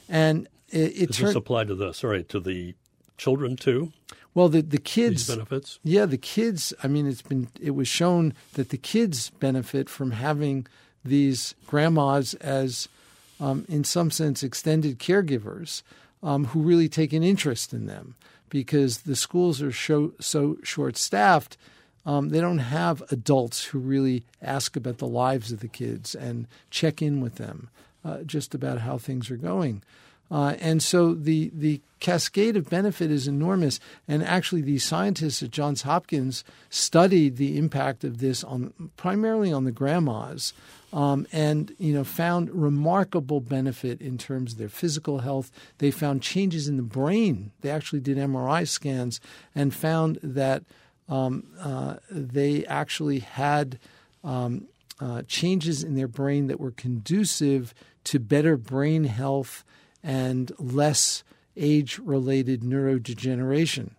[0.10, 2.74] and it, it Does this apply to the sorry to the
[3.18, 3.94] children too?
[4.36, 5.80] Well, the the kids These benefits.
[5.82, 6.74] Yeah, the kids.
[6.84, 10.68] I mean, it's been it was shown that the kids benefit from having
[11.06, 12.90] these grandmas as,
[13.40, 15.84] um, in some sense, extended caregivers
[16.24, 18.16] um, who really take an interest in them
[18.50, 21.58] because the schools are so, so short staffed.
[22.06, 26.48] Um, they don't have adults who really ask about the lives of the kids and
[26.70, 27.70] check in with them
[28.04, 29.82] uh, just about how things are going.
[30.32, 33.80] Uh, and so the the cascade of benefit is enormous.
[34.08, 39.66] And actually, these scientists at Johns Hopkins studied the impact of this on primarily on
[39.66, 40.54] the grandmas,
[40.94, 45.52] um, and you know found remarkable benefit in terms of their physical health.
[45.78, 47.52] They found changes in the brain.
[47.62, 49.20] They actually did MRI scans
[49.54, 50.64] and found that
[51.08, 53.80] um, uh, they actually had.
[54.24, 57.74] Um, uh, changes in their brain that were conducive
[58.06, 59.66] to better brain health
[60.06, 61.24] and less
[61.58, 63.90] age related neurodegeneration.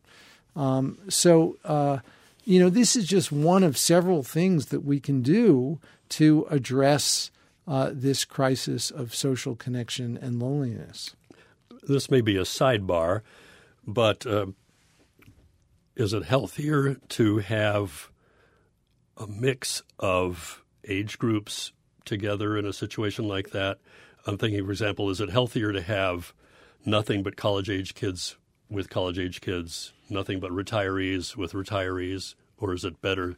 [0.55, 1.99] Um, so, uh,
[2.45, 7.33] you know, this is just one of several things that we can do to address
[7.67, 11.17] uh, this crisis of social connection and loneliness.
[11.83, 13.23] This may be a sidebar,
[13.85, 14.47] but uh,
[15.97, 18.11] is it healthier to have
[19.17, 21.73] a mix of age groups
[22.05, 23.79] together in a situation like that?
[24.27, 26.35] I'm thinking, for example, is it healthier to have
[26.85, 28.37] nothing but college age kids
[28.69, 33.37] with college age kids, nothing but retirees with retirees, or is it better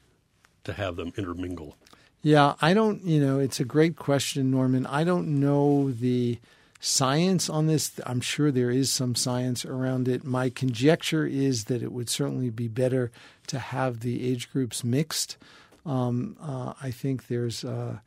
[0.64, 1.76] to have them intermingle?
[2.22, 4.86] Yeah, I don't, you know, it's a great question, Norman.
[4.86, 6.38] I don't know the
[6.80, 7.92] science on this.
[8.06, 10.24] I'm sure there is some science around it.
[10.24, 13.10] My conjecture is that it would certainly be better
[13.48, 15.36] to have the age groups mixed.
[15.84, 17.64] Um, uh, I think there's.
[17.64, 17.98] Uh,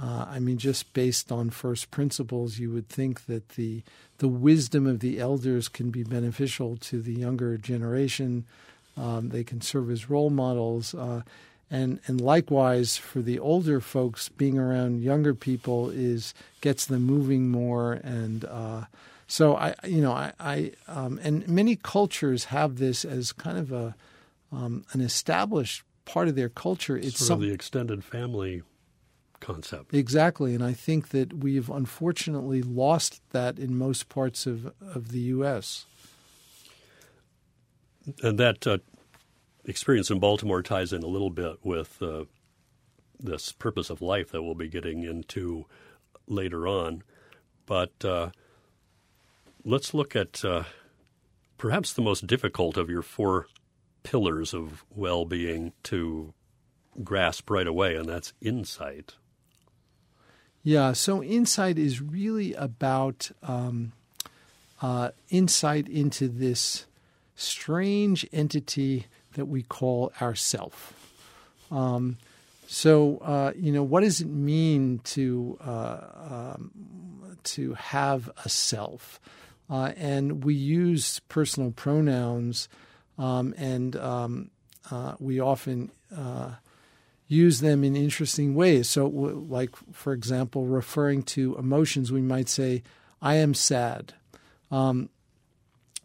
[0.00, 3.82] uh, I mean, just based on first principles, you would think that the
[4.18, 8.44] the wisdom of the elders can be beneficial to the younger generation.
[8.96, 11.22] Um, they can serve as role models, uh,
[11.70, 17.48] and and likewise for the older folks, being around younger people is gets them moving
[17.48, 17.94] more.
[17.94, 18.84] And uh,
[19.26, 23.72] so I, you know, I, I um, and many cultures have this as kind of
[23.72, 23.96] a
[24.52, 26.96] um, an established part of their culture.
[26.96, 28.62] It's sort some, of the extended family
[29.40, 29.94] concept.
[29.94, 35.20] Exactly, and I think that we've unfortunately lost that in most parts of, of the
[35.20, 35.86] U.S.
[38.22, 38.78] And that uh,
[39.64, 42.24] experience in Baltimore ties in a little bit with uh,
[43.20, 45.66] this purpose of life that we'll be getting into
[46.26, 47.02] later on.
[47.66, 48.30] But uh,
[49.64, 50.64] let's look at uh,
[51.58, 53.46] perhaps the most difficult of your four
[54.02, 56.32] pillars of well being to
[57.04, 59.14] grasp right away, and that's insight.
[60.68, 63.92] Yeah, so insight is really about um,
[64.82, 66.84] uh, insight into this
[67.34, 70.92] strange entity that we call ourself.
[71.70, 72.18] Um,
[72.66, 76.00] so, uh, you know, what does it mean to uh,
[76.58, 79.20] um, to have a self?
[79.70, 82.68] Uh, and we use personal pronouns,
[83.16, 84.50] um, and um,
[84.90, 86.50] uh, we often uh,
[87.28, 88.88] use them in interesting ways.
[88.88, 92.82] So, like for example, referring to emotions, we might say,
[93.22, 94.14] "I am sad."
[94.70, 95.10] Um,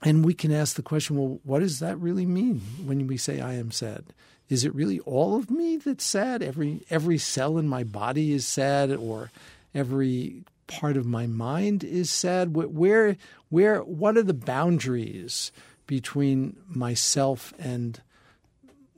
[0.04, 3.40] and we can ask the question, well, what does that really mean when we say
[3.40, 4.04] I am sad?
[4.50, 6.44] Is it really all of me that's sad?
[6.44, 9.32] Every every cell in my body is sad, or
[9.74, 12.54] every part of my mind is sad.
[12.54, 13.16] Where
[13.50, 15.52] where what are the boundaries
[15.88, 18.02] between myself and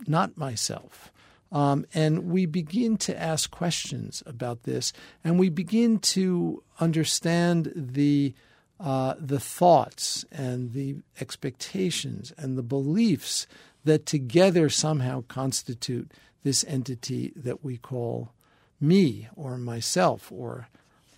[0.07, 1.11] not myself?
[1.51, 4.91] Um, and we begin to ask questions about this,
[5.23, 8.33] and we begin to understand the
[8.77, 13.47] uh, the thoughts and the expectations and the beliefs
[13.85, 16.11] that together somehow constitute
[16.43, 18.31] this entity that we call
[18.81, 20.67] me or myself or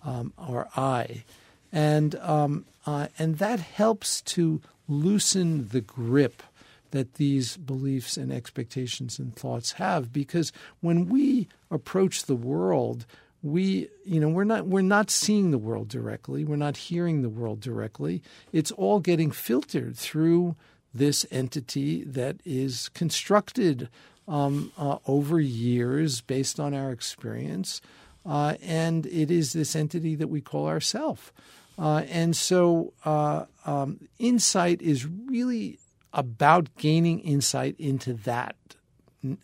[0.04, 1.24] um, or I,
[1.72, 6.42] and um, uh, and that helps to loosen the grip
[6.90, 10.12] that these beliefs and expectations and thoughts have.
[10.12, 13.06] Because when we approach the world
[13.40, 16.44] we you know we're not we're not seeing the world directly.
[16.44, 18.20] We're not hearing the world directly.
[18.52, 20.56] It's all getting filtered through
[20.92, 23.88] this entity that is constructed
[24.26, 27.80] um, uh, over years based on our experience
[28.28, 31.32] uh, and it is this entity that we call ourself.
[31.78, 35.78] Uh, and so uh, um, insight is really
[36.12, 38.56] about gaining insight into that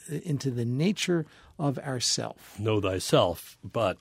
[0.09, 1.27] into the nature
[1.59, 2.59] of ourself.
[2.59, 3.99] Know thyself, but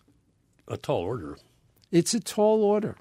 [0.68, 1.38] a tall order.
[1.92, 2.96] It's a tall order.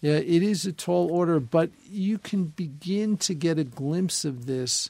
[0.00, 4.46] Yeah, it is a tall order, but you can begin to get a glimpse of
[4.46, 4.88] this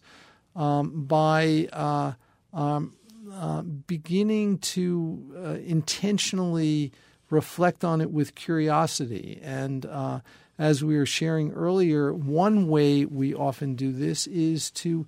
[0.54, 2.12] um, by uh,
[2.52, 2.94] um,
[3.32, 6.92] uh, beginning to uh, intentionally
[7.28, 9.40] reflect on it with curiosity.
[9.42, 10.20] And uh,
[10.60, 15.06] as we were sharing earlier, one way we often do this is to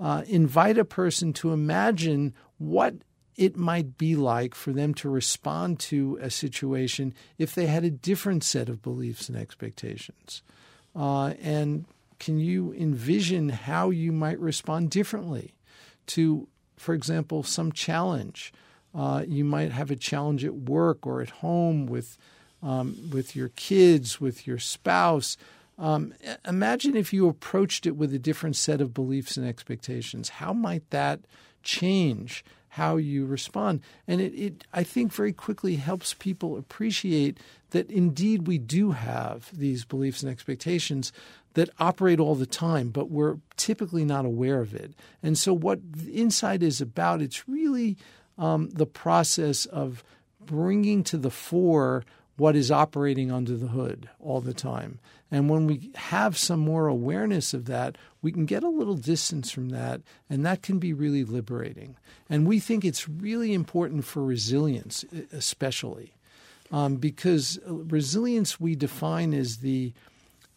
[0.00, 2.94] uh, invite a person to imagine what
[3.36, 7.90] it might be like for them to respond to a situation if they had a
[7.90, 10.42] different set of beliefs and expectations.
[10.96, 11.84] Uh, and
[12.18, 15.54] can you envision how you might respond differently
[16.06, 18.54] to, for example, some challenge?
[18.94, 22.16] Uh, you might have a challenge at work or at home with
[22.64, 25.36] um, with your kids, with your spouse.
[25.78, 26.14] Um,
[26.46, 30.28] imagine if you approached it with a different set of beliefs and expectations.
[30.28, 31.20] How might that
[31.62, 33.80] change how you respond.
[34.08, 37.38] And it, it, I think, very quickly helps people appreciate
[37.70, 41.12] that indeed we do have these beliefs and expectations
[41.52, 44.92] that operate all the time, but we're typically not aware of it.
[45.22, 45.78] And so, what
[46.12, 47.96] insight is about, it's really
[48.38, 50.02] um, the process of
[50.44, 52.04] bringing to the fore
[52.36, 54.98] what is operating under the hood all the time.
[55.30, 59.50] And when we have some more awareness of that, we can get a little distance
[59.50, 61.96] from that, and that can be really liberating.
[62.28, 66.14] And we think it's really important for resilience, especially,
[66.72, 69.92] um, because resilience we define as the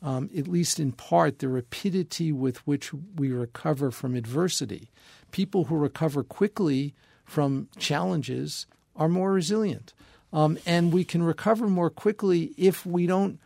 [0.01, 4.91] um, at least in part, the rapidity with which we recover from adversity.
[5.31, 6.93] People who recover quickly
[7.25, 9.93] from challenges are more resilient.
[10.33, 13.39] Um, and we can recover more quickly if we don't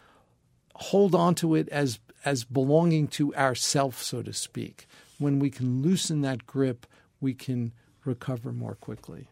[0.75, 4.87] hold on to it as as belonging to ourself, so to speak.
[5.17, 6.85] When we can loosen that grip,
[7.19, 7.71] we can
[8.05, 9.27] recover more quickly.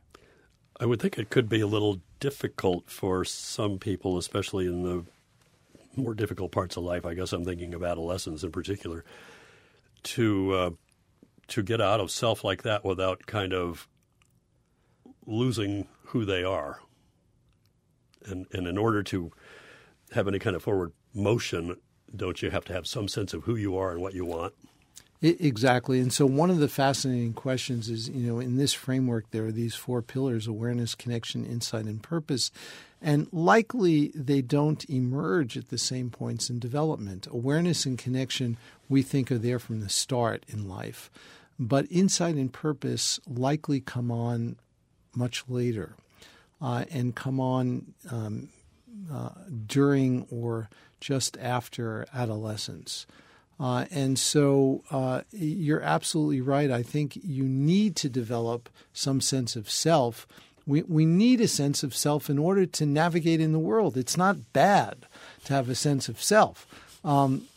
[0.79, 5.05] I would think it could be a little difficult for some people, especially in the
[5.95, 7.05] more difficult parts of life.
[7.05, 9.03] I guess I'm thinking of adolescence in particular,
[10.03, 10.69] to uh,
[11.49, 13.87] to get out of self like that without kind of
[15.25, 16.79] losing who they are
[18.25, 19.31] and and in order to
[20.11, 21.75] have any kind of forward motion,
[22.15, 24.53] don't you have to have some sense of who you are and what you want?
[25.21, 25.99] It, exactly.
[25.99, 29.51] And so one of the fascinating questions is, you know, in this framework, there are
[29.51, 32.51] these four pillars awareness, connection, insight, and purpose.
[33.01, 37.27] And likely they don't emerge at the same points in development.
[37.29, 38.57] Awareness and connection,
[38.87, 41.11] we think, are there from the start in life.
[41.57, 44.55] But insight and purpose likely come on
[45.13, 45.95] much later
[46.61, 48.49] uh, and come on um,
[49.11, 49.29] uh,
[49.65, 53.05] during or just after adolescence.
[53.59, 56.71] Uh, and so uh, you're absolutely right.
[56.71, 60.25] I think you need to develop some sense of self.
[60.65, 63.97] We, we need a sense of self in order to navigate in the world.
[63.97, 65.07] It's not bad
[65.45, 66.67] to have a sense of self.
[67.03, 67.47] Um,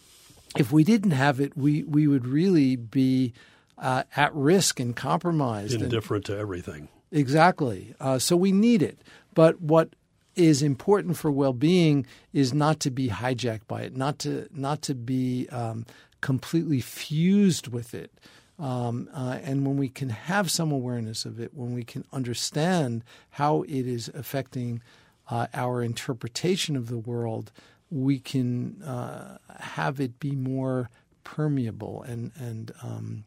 [0.56, 3.32] if we didn't have it, we, we would really be
[3.78, 5.80] uh, at risk and compromised.
[5.80, 6.88] Indifferent and, to everything.
[7.12, 7.94] Exactly.
[8.00, 8.98] Uh, so we need it.
[9.34, 9.90] But what
[10.34, 14.94] is important for well-being is not to be hijacked by it, not to not to
[14.94, 15.84] be um,
[16.22, 18.10] completely fused with it.
[18.58, 23.02] Um, uh, and when we can have some awareness of it, when we can understand
[23.30, 24.82] how it is affecting
[25.28, 27.50] uh, our interpretation of the world,
[27.90, 30.88] we can uh, have it be more
[31.24, 33.24] permeable and and um,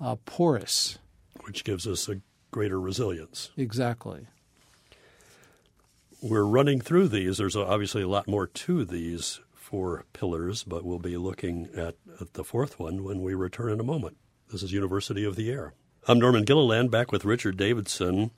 [0.00, 0.98] uh, porous,
[1.44, 2.20] which gives us a
[2.50, 3.50] greater resilience.
[3.56, 4.26] Exactly
[6.22, 7.38] we're running through these.
[7.38, 12.34] There's obviously a lot more to these four pillars, but we'll be looking at, at,
[12.34, 14.16] the fourth one when we return in a moment.
[14.50, 15.74] This is University of the Air.
[16.08, 18.30] I'm Norman Gilliland, back with Richard Davidson,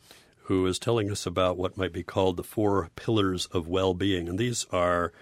[0.45, 4.29] who is telling us about what might be called the four pillars of well being.
[4.29, 5.13] And these are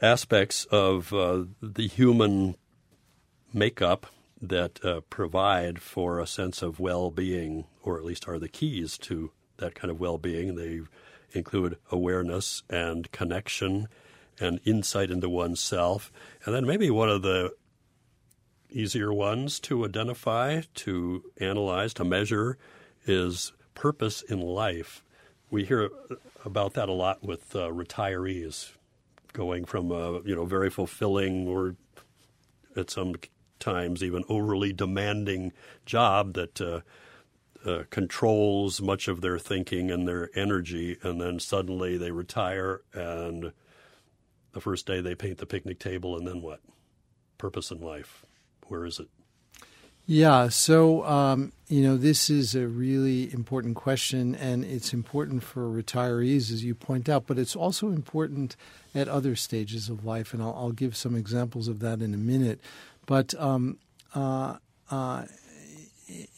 [0.00, 2.56] aspects of uh, the human
[3.52, 4.06] makeup
[4.42, 8.98] that uh, provide for a sense of well being, or at least are the keys
[8.98, 10.56] to that kind of well being.
[10.56, 10.80] They
[11.32, 13.88] include awareness and connection
[14.40, 16.12] and insight into oneself.
[16.44, 17.54] And then maybe one of the
[18.70, 22.58] easier ones to identify, to analyze, to measure
[23.06, 25.04] is purpose in life.
[25.50, 25.90] We hear
[26.44, 28.72] about that a lot with uh, retirees
[29.32, 31.76] going from a you know very fulfilling or
[32.76, 33.14] at some
[33.62, 35.52] times even overly demanding
[35.86, 36.80] job that uh,
[37.64, 43.52] uh, controls much of their thinking and their energy, and then suddenly they retire, and
[44.52, 46.60] the first day they paint the picnic table, and then what?
[47.38, 48.26] Purpose in life.
[48.66, 49.08] Where is it?
[50.04, 55.68] Yeah, so um, you know this is a really important question, and it's important for
[55.68, 58.56] retirees, as you point out, but it's also important
[58.96, 62.18] at other stages of life, and I'll, I'll give some examples of that in a
[62.18, 62.60] minute.
[63.06, 63.78] But um,
[64.14, 64.56] uh,
[64.90, 65.24] uh,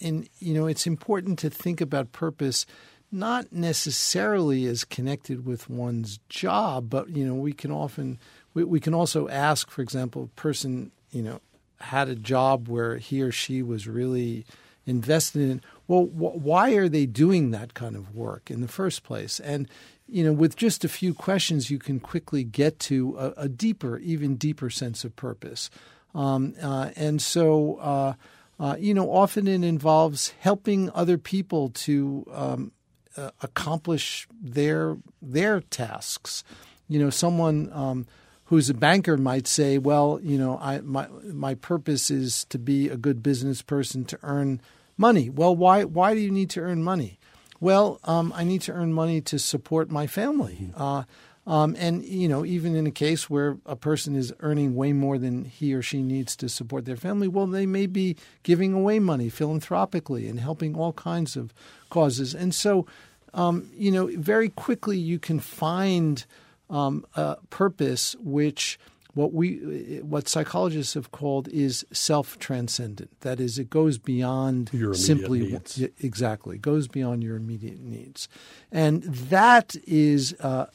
[0.00, 2.66] and you know it's important to think about purpose
[3.14, 8.18] not necessarily as connected with one's job, but you know we can often
[8.54, 11.40] we, we can also ask, for example, a person you know
[11.80, 14.44] had a job where he or she was really
[14.86, 15.62] invested in.
[15.86, 19.38] Well, wh- why are they doing that kind of work in the first place?
[19.38, 19.68] And
[20.08, 23.98] you know, with just a few questions, you can quickly get to a, a deeper,
[23.98, 25.70] even deeper sense of purpose.
[26.14, 27.76] Um, uh, and so.
[27.76, 28.14] Uh,
[28.58, 32.72] uh, you know, often it involves helping other people to um,
[33.16, 36.44] uh, accomplish their their tasks.
[36.88, 38.06] You know, someone um,
[38.46, 42.88] who's a banker might say, "Well, you know, I, my my purpose is to be
[42.88, 44.60] a good business person to earn
[44.96, 47.18] money." Well, why why do you need to earn money?
[47.60, 50.70] Well, um, I need to earn money to support my family.
[50.76, 51.04] Uh,
[51.46, 55.18] um, and you know, even in a case where a person is earning way more
[55.18, 58.98] than he or she needs to support their family, well, they may be giving away
[58.98, 61.52] money philanthropically and helping all kinds of
[61.90, 62.34] causes.
[62.34, 62.86] And so,
[63.34, 66.24] um, you know, very quickly you can find
[66.70, 68.78] um, a purpose which
[69.12, 73.20] what we what psychologists have called is self transcendent.
[73.20, 75.80] That is, it goes beyond simply needs.
[76.00, 78.28] exactly goes beyond your immediate needs,
[78.70, 80.34] and that is.
[80.40, 80.66] Uh,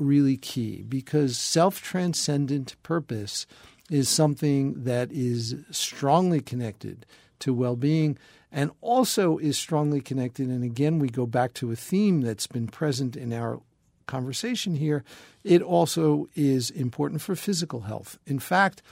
[0.00, 3.46] really key because self transcendent purpose
[3.90, 7.04] is something that is strongly connected
[7.40, 8.16] to well being
[8.52, 10.48] and also is strongly connected.
[10.48, 13.60] And again, we go back to a theme that's been present in our
[14.06, 15.04] conversation here.
[15.44, 18.18] It also is important for physical health.
[18.26, 18.82] In fact,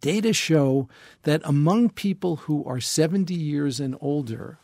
[0.00, 0.88] data show
[1.24, 4.58] that among people who are 70 years and older,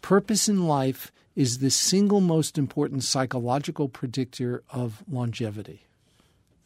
[0.00, 5.86] purpose in life is the single most important psychological predictor of longevity.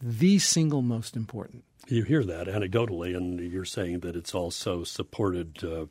[0.03, 1.65] The single most important.
[1.89, 5.87] You hear that anecdotally, and you're saying that it's also supported uh,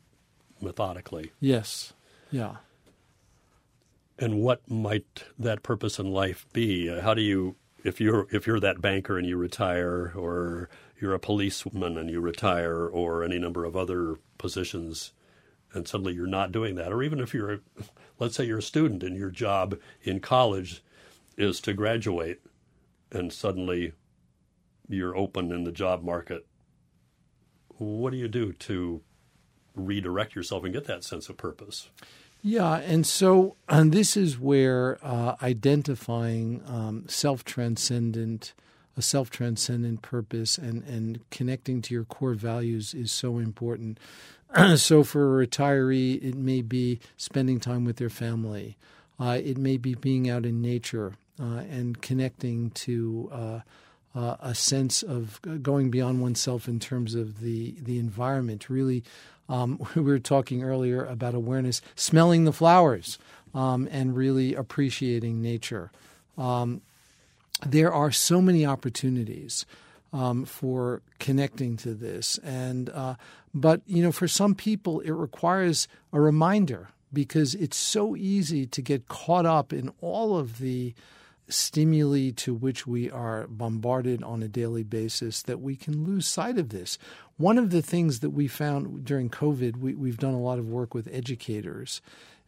[0.62, 1.32] methodically.
[1.40, 1.94] Yes.
[2.32, 2.58] Yeah.
[4.20, 6.90] And what might that purpose in life be?
[6.90, 10.70] Uh, how do you, if you're if you're that banker and you retire, or
[11.00, 15.14] you're a policeman and you retire, or any number of other positions,
[15.76, 16.92] and suddenly you're not doing that.
[16.92, 17.60] Or even if you're, a,
[18.18, 20.84] let's say, you're a student and your job in college
[21.38, 22.42] is to graduate,
[23.12, 23.94] and suddenly
[24.88, 26.46] you're open in the job market.
[27.78, 29.02] What do you do to
[29.76, 31.90] redirect yourself and get that sense of purpose?
[32.42, 38.54] Yeah, and so and this is where uh, identifying um, self transcendent,
[38.98, 44.00] a self transcendent purpose, and and connecting to your core values is so important.
[44.76, 48.78] so for a retiree, it may be spending time with their family.
[49.20, 53.30] Uh, it may be being out in nature uh, and connecting to.
[53.32, 53.60] Uh,
[54.18, 59.04] uh, a sense of going beyond oneself in terms of the the environment, really
[59.50, 63.18] um, we were talking earlier about awareness, smelling the flowers,
[63.54, 65.92] um, and really appreciating nature.
[66.38, 66.82] Um,
[67.66, 69.66] there are so many opportunities
[70.14, 73.16] um, for connecting to this, and uh,
[73.54, 78.82] but you know, for some people, it requires a reminder because it's so easy to
[78.82, 80.94] get caught up in all of the
[81.48, 86.58] stimuli to which we are bombarded on a daily basis that we can lose sight
[86.58, 86.98] of this.
[87.38, 90.68] One of the things that we found during COVID, we, have done a lot of
[90.68, 92.02] work with educators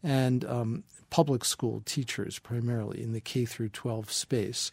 [0.03, 4.72] and um, public school teachers, primarily in the K through 12 space.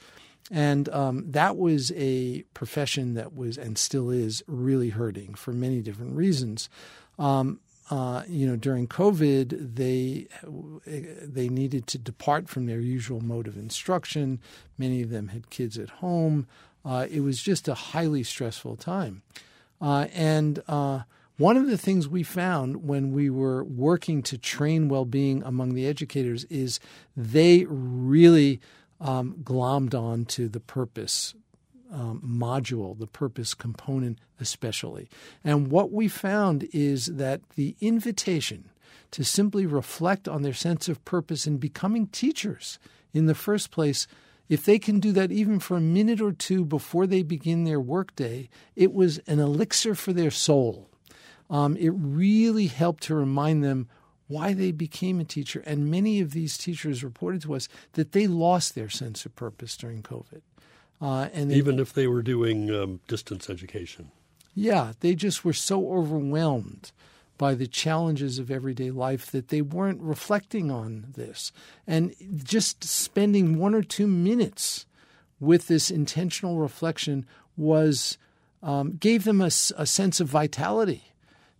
[0.51, 5.81] And um, that was a profession that was and still is really hurting for many
[5.81, 6.69] different reasons.
[7.19, 13.47] Um, uh, you know, during COVID, they they needed to depart from their usual mode
[13.47, 14.41] of instruction.
[14.79, 16.47] Many of them had kids at home.
[16.85, 19.23] Uh, it was just a highly stressful time,
[19.83, 21.01] uh, and uh,
[21.37, 25.87] one of the things we found when we were working to train well-being among the
[25.87, 26.81] educators is
[27.17, 28.61] they really
[29.01, 31.35] um, glommed on to the purpose
[31.93, 35.09] um, module, the purpose component especially.
[35.45, 38.71] And what we found is that the invitation
[39.13, 42.81] to simply reflect on their sense of purpose in becoming teachers
[43.13, 44.09] in the first place,
[44.49, 47.81] if they can do that even for a minute or two before they begin their
[47.81, 50.89] workday, it was an elixir for their soul.
[51.49, 53.89] Um, it really helped to remind them
[54.29, 55.63] why they became a teacher.
[55.67, 59.77] And many of these teachers reported to us that they lost their sense of purpose
[59.77, 60.43] during COVID.
[61.01, 64.11] Uh, and they, even if they were doing um, distance education.
[64.55, 66.93] Yeah, they just were so overwhelmed
[67.37, 71.53] by the challenges of everyday life that they weren't reflecting on this.
[71.87, 74.87] And just spending one or two minutes
[75.41, 78.17] with this intentional reflection was
[78.63, 79.47] um, gave them a,
[79.77, 81.14] a sense of vitality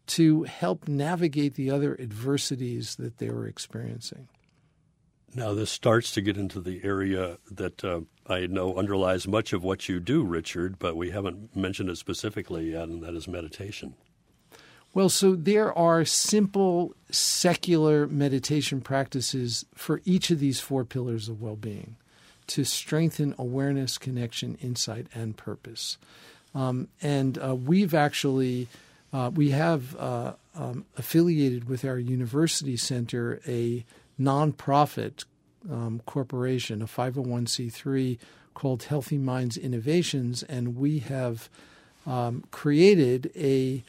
[0.07, 4.29] to help navigate the other adversities that they were experiencing.
[5.35, 9.65] Now, this starts to get into the area that uh, I know underlies much of
[9.65, 13.95] what you do, Richard, but we haven't mentioned it specifically yet, and that is meditation.
[14.93, 21.43] Well, so there are simple secular meditation practices for each of these four pillars of
[21.43, 21.97] well being
[22.47, 25.99] to strengthen awareness, connection, insight, and purpose.
[26.55, 28.69] Um, and uh, we've actually
[29.15, 33.85] uh, we have uh, um, affiliated with our university center a
[34.21, 35.25] nonprofit
[35.71, 38.19] um, corporation, a 501c3
[38.55, 41.49] called Healthy Minds Innovations, and we have
[42.07, 43.85] um, created a,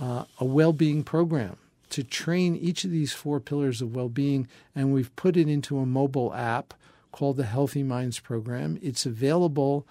[0.00, 1.56] uh, a well being program
[1.90, 5.78] to train each of these four pillars of well being, and we've put it into
[5.78, 6.74] a mobile app
[7.12, 8.80] called the Healthy Minds Program.
[8.82, 9.86] It's available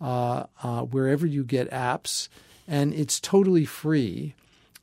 [0.00, 2.28] uh, uh, wherever you get apps,
[2.68, 4.34] and it's totally free.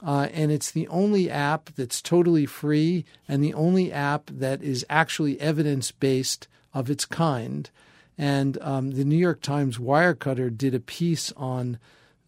[0.05, 4.85] Uh, and it's the only app that's totally free and the only app that is
[4.89, 7.69] actually evidence based of its kind.
[8.17, 11.79] And um, the New York Times Wirecutter did a piece on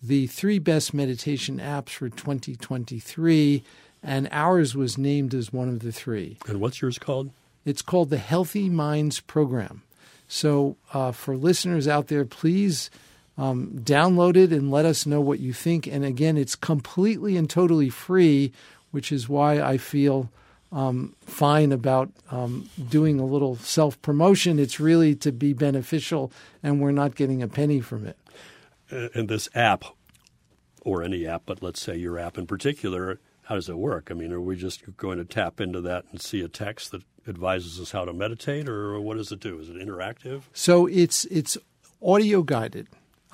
[0.02, 3.64] the three best meditation apps for 2023,
[4.04, 6.38] and ours was named as one of the three.
[6.48, 7.32] And what's yours called?
[7.66, 9.84] It's called the Healthy Minds Program.
[10.28, 12.90] So, uh, for listeners out there, please
[13.38, 15.88] um, download it and let us know what you think.
[15.88, 18.52] And again, it's completely and totally free,
[18.92, 20.30] which is why I feel
[20.72, 24.60] um, fine about um, doing a little self promotion.
[24.60, 26.32] It's really to be beneficial,
[26.62, 28.18] and we're not getting a penny from it.
[28.90, 29.86] And this app,
[30.82, 34.10] or any app, but let's say your app in particular, how does it work?
[34.12, 37.04] I mean, are we just going to tap into that and see a text that
[37.28, 39.60] advises us how to meditate, or what does it do?
[39.60, 40.44] Is it interactive?
[40.54, 41.58] So it's it's
[42.02, 42.88] audio guided.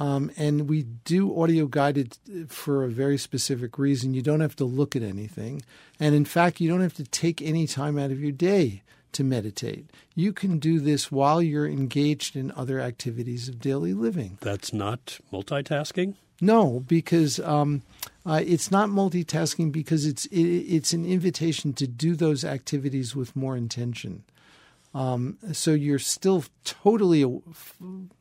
[0.04, 2.18] Um, and we do audio guided
[2.50, 4.14] for a very specific reason.
[4.14, 5.62] You don't have to look at anything.
[5.98, 8.84] And in fact, you don't have to take any time out of your day
[9.14, 9.90] to meditate.
[10.14, 14.40] You can do this while you're engaged in other activities of daily living.
[14.42, 16.16] That's not multitasking?
[16.42, 17.84] No, because um,
[18.26, 23.38] uh, it's not multitasking because it's it, it's an invitation to do those activities with
[23.38, 24.26] more intention.
[24.94, 27.26] Um, so you're still totally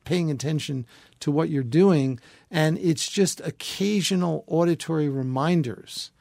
[0.05, 0.87] paying attention
[1.19, 2.19] to what you're doing,
[2.49, 6.11] and it's just occasional auditory reminders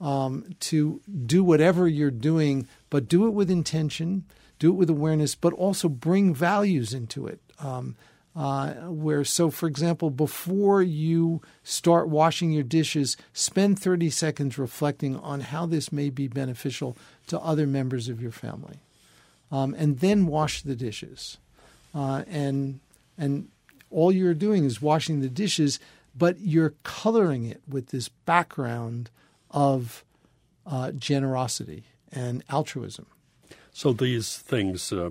[0.00, 4.24] um, to do whatever you're doing, but do it with intention,
[4.58, 7.40] do it with awareness, but also bring values into it.
[7.58, 7.96] Um,
[8.34, 15.16] uh, where, so for example, before you start washing your dishes, spend 30 seconds reflecting
[15.16, 16.96] on how this may be beneficial
[17.26, 18.78] to other members of your family
[19.50, 21.38] um, and then wash the dishes.
[21.94, 22.80] Uh, and
[23.18, 23.48] and
[23.90, 25.80] all you're doing is washing the dishes,
[26.16, 29.10] but you're coloring it with this background
[29.50, 30.04] of
[30.66, 33.06] uh, generosity and altruism.
[33.72, 35.10] So these things, uh,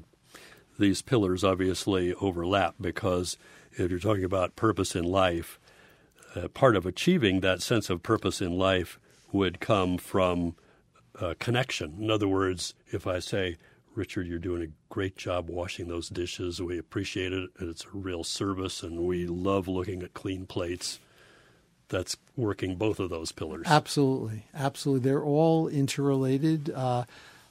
[0.77, 3.37] these pillars, obviously overlap because
[3.73, 5.59] if you're talking about purpose in life,
[6.35, 8.99] uh, part of achieving that sense of purpose in life
[9.31, 10.55] would come from
[11.19, 11.95] uh, connection.
[11.99, 13.57] In other words, if I say,
[13.99, 16.61] Richard, you're doing a great job washing those dishes.
[16.61, 17.49] We appreciate it.
[17.59, 20.99] and It's a real service, and we love looking at clean plates.
[21.89, 23.65] That's working both of those pillars.
[23.67, 24.45] Absolutely.
[24.53, 25.09] Absolutely.
[25.09, 27.03] They're all interrelated, uh,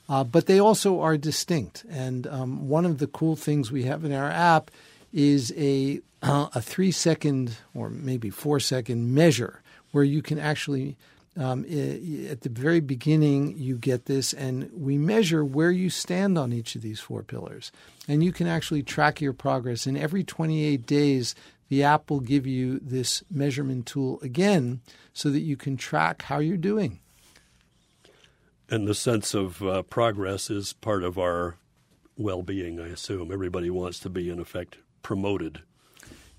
[0.09, 1.85] uh, but they also are distinct.
[1.91, 4.71] And um, one of the cool things we have in our app
[5.13, 10.97] is a, uh, a three second or maybe four second measure where you can actually
[11.37, 16.53] um, at the very beginning, you get this, and we measure where you stand on
[16.53, 17.71] each of these four pillars.
[18.09, 19.87] And you can actually track your progress.
[19.87, 21.35] And every 28 days,
[21.69, 24.81] the app will give you this measurement tool again
[25.13, 26.99] so that you can track how you're doing.
[28.71, 31.57] And the sense of uh, progress is part of our
[32.17, 33.33] well being, I assume.
[33.33, 35.61] Everybody wants to be, in effect, promoted.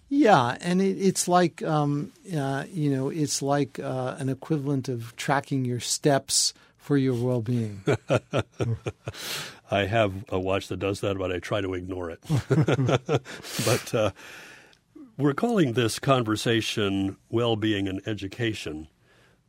[0.09, 5.15] Yeah, and it, it's like um, uh, you know, it's like uh, an equivalent of
[5.15, 7.83] tracking your steps for your well-being.
[9.71, 12.19] I have a watch that does that, but I try to ignore it.
[13.65, 14.11] but uh,
[15.15, 18.87] we're calling this conversation well-being and education.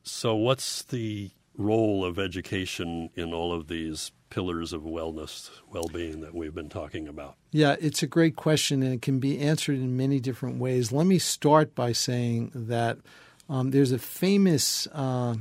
[0.03, 6.21] So, what's the role of education in all of these pillars of wellness, well being
[6.21, 7.35] that we've been talking about?
[7.51, 10.93] Yeah, it's a great question and it can be answered in many different ways.
[10.93, 12.99] Let me start by saying that
[13.49, 15.35] um, there's a famous uh,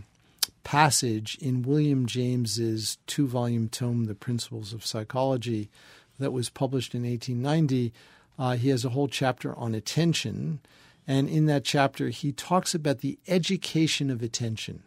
[0.63, 5.69] passage in William James's two volume tome, The Principles of Psychology,
[6.17, 7.93] that was published in 1890.
[8.37, 10.59] Uh, he has a whole chapter on attention.
[11.07, 14.83] And in that chapter, he talks about the education of attention.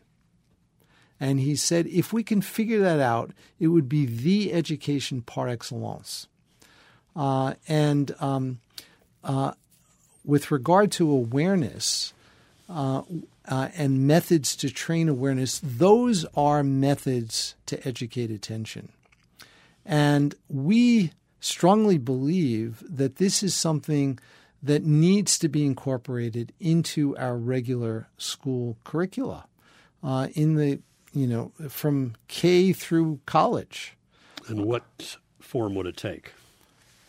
[1.23, 5.47] And he said, if we can figure that out, it would be the education par
[5.47, 6.27] excellence.
[7.15, 8.59] Uh, and um,
[9.23, 9.53] uh,
[10.25, 12.13] with regard to awareness
[12.69, 13.03] uh,
[13.47, 18.89] uh, and methods to train awareness, those are methods to educate attention.
[19.87, 24.19] And we strongly believe that this is something
[24.61, 29.45] that needs to be incorporated into our regular school curricula.
[30.03, 30.81] Uh, in the
[31.13, 33.97] you know, from K through college.
[34.49, 36.33] And what form would it take?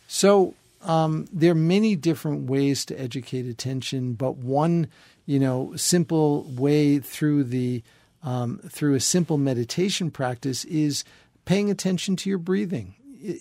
[0.08, 4.88] So um, there are many different ways to educate attention, but one,
[5.26, 7.84] you know, simple way through the
[8.22, 11.04] um, through a simple meditation practice is
[11.46, 12.96] paying attention to your breathing.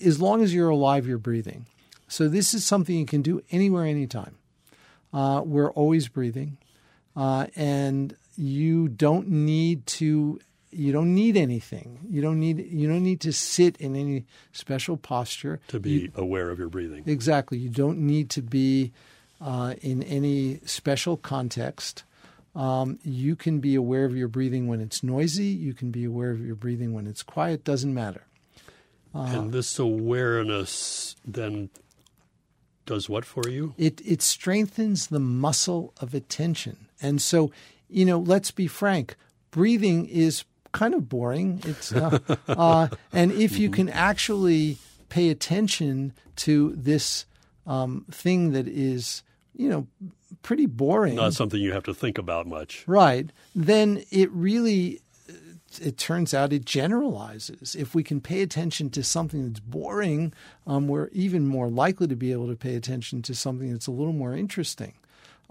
[0.05, 1.67] As long as you're alive, you're breathing.
[2.09, 4.37] So this is something you can do anywhere, anytime.
[5.13, 6.59] Uh, we're always breathing,
[7.17, 10.41] uh, and you don't need to
[10.73, 12.01] you don't need anything.
[12.09, 16.13] You don't need you don't need to sit in any special posture to be you,
[16.15, 17.05] aware of your breathing.
[17.07, 17.59] Exactly.
[17.59, 18.93] You don't need to be
[19.41, 22.05] uh, in any special context.
[22.55, 25.47] Um, you can be aware of your breathing when it's noisy.
[25.47, 27.65] You can be aware of your breathing when it's quiet.
[27.65, 28.25] Doesn't matter.
[29.15, 31.71] Uh, and this awareness then
[32.87, 33.75] does what for you?
[33.77, 36.89] It it strengthens the muscle of attention.
[37.01, 37.53] And so,
[37.89, 39.17] you know, let's be frank.
[39.51, 41.61] Breathing is kind of boring.
[41.65, 42.19] It's uh,
[42.49, 47.27] uh, and if you can actually pay attention to this
[47.67, 49.23] um, thing that is,
[49.55, 49.87] you know,
[50.43, 53.31] pretty boring, not something you have to think about much, right?
[53.55, 55.01] Then it really.
[55.81, 57.75] It turns out it generalizes.
[57.75, 60.35] If we can pay attention to something that's boring,
[60.67, 63.91] um, we're even more likely to be able to pay attention to something that's a
[63.91, 64.93] little more interesting.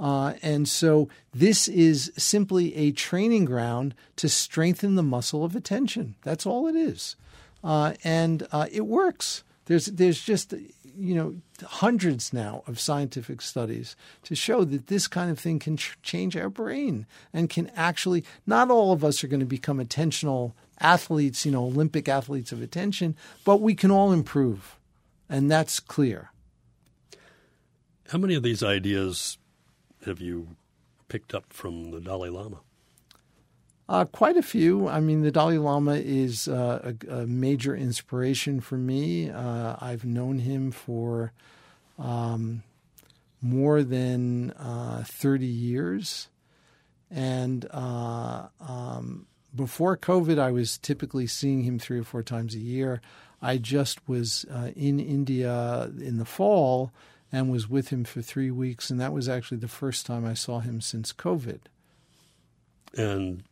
[0.02, 6.16] Uh, and so this is simply a training ground to strengthen the muscle of attention.
[6.24, 7.16] That's all it is.
[7.64, 9.44] uh, and uh, it works.
[9.66, 10.54] There's there's just
[10.98, 15.78] you know hundreds now of scientific studies to show that this kind of thing can
[15.78, 18.24] ch- change our brain and can actually.
[18.48, 22.62] Not all of us are going to become attentional athletes, you know, Olympic athletes of
[22.62, 24.80] attention, but we can all improve,
[25.30, 26.32] and that's clear.
[28.10, 29.38] How many of these ideas
[30.06, 30.56] have you
[31.08, 32.60] picked up from the Dalai Lama?
[33.90, 34.88] Uh, quite a few.
[34.88, 39.30] I mean, the Dalai Lama is uh, a, a, major inspiration for me.
[39.30, 41.34] Uh, I've known him for
[42.00, 42.64] um,
[43.42, 46.30] more than uh, 30 years.
[47.10, 52.60] And uh, um, before COVID, I was typically seeing him three or four times a
[52.60, 53.02] year.
[53.42, 56.94] I just was uh, in India in the fall
[57.32, 58.90] and was with him for three weeks.
[58.90, 61.60] And that was actually the first time I saw him since COVID.
[62.98, 63.44] And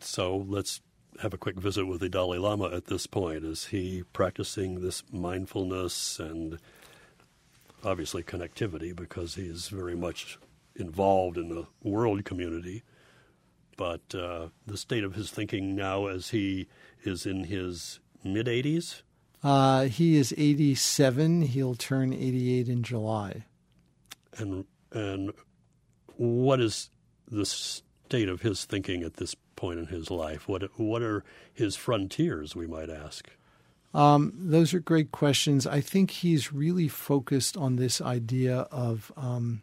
[0.00, 0.80] so let's
[1.20, 3.44] have a quick visit with the Dalai Lama at this point.
[3.44, 6.58] Is he practicing this mindfulness and
[7.84, 10.38] obviously connectivity because he's very much
[10.76, 12.84] involved in the world community?
[13.76, 16.68] But uh, the state of his thinking now, as he
[17.04, 19.02] is in his mid 80s?
[19.42, 21.42] Uh, he is 87.
[21.42, 23.44] He'll turn 88 in July.
[24.36, 25.32] And and
[26.16, 26.90] what is
[27.30, 30.48] the state of his thinking at this point in his life?
[30.48, 32.56] What what are his frontiers?
[32.56, 33.28] We might ask.
[33.94, 35.66] Um, those are great questions.
[35.66, 39.62] I think he's really focused on this idea of um,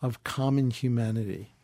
[0.00, 1.54] of common humanity.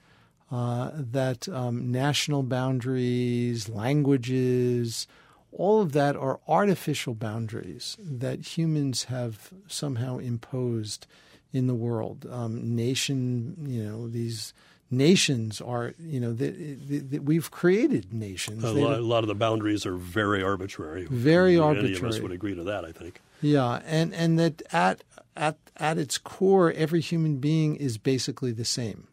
[0.50, 5.08] Uh, that um, national boundaries, languages,
[5.56, 11.06] all of that are artificial boundaries that humans have somehow imposed
[11.52, 12.26] in the world.
[12.30, 14.52] Um, nation, you know, these
[14.90, 18.64] nations are, you know, that we've created nations.
[18.64, 21.06] A lot, a lot, of the boundaries are very arbitrary.
[21.10, 21.96] Very Any arbitrary.
[21.96, 23.20] Any of us would agree to that, I think.
[23.40, 25.04] Yeah, and and that at
[25.36, 29.08] at at its core, every human being is basically the same.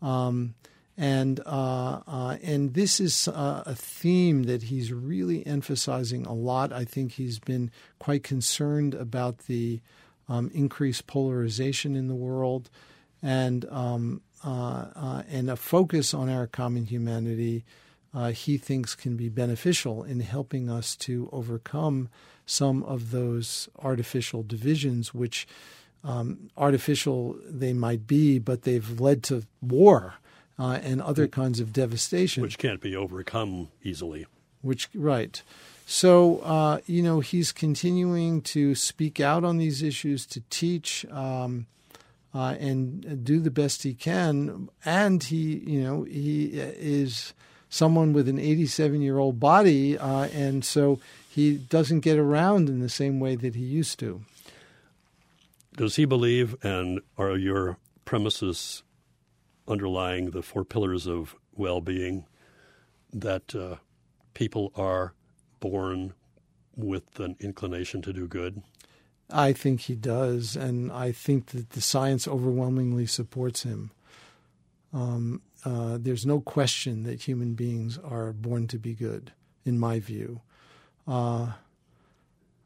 [0.00, 0.54] Um,
[0.96, 6.72] and uh, uh, and this is uh, a theme that he's really emphasizing a lot.
[6.72, 9.80] I think he's been quite concerned about the
[10.28, 12.70] um, increased polarization in the world,
[13.22, 17.64] and um, uh, uh, and a focus on our common humanity,
[18.14, 22.08] uh, he thinks can be beneficial in helping us to overcome
[22.46, 25.46] some of those artificial divisions, which
[26.04, 30.14] um, artificial they might be, but they've led to war
[30.58, 34.26] uh, and other kinds of devastation, which can't be overcome easily.
[34.62, 35.42] Which right.
[35.86, 41.66] So, uh, you know, he's continuing to speak out on these issues, to teach, um,
[42.34, 44.68] uh, and do the best he can.
[44.84, 47.34] And he, you know, he is
[47.68, 52.80] someone with an 87 year old body, uh, and so he doesn't get around in
[52.80, 54.22] the same way that he used to.
[55.76, 58.84] Does he believe, and are your premises
[59.66, 62.26] underlying the four pillars of well being,
[63.12, 63.76] that uh,
[64.34, 65.14] people are
[65.60, 66.12] born
[66.76, 68.62] with an inclination to do good?
[69.30, 73.90] I think he does, and I think that the science overwhelmingly supports him.
[74.92, 79.32] Um, uh, there's no question that human beings are born to be good,
[79.64, 80.42] in my view.
[81.08, 81.52] Uh,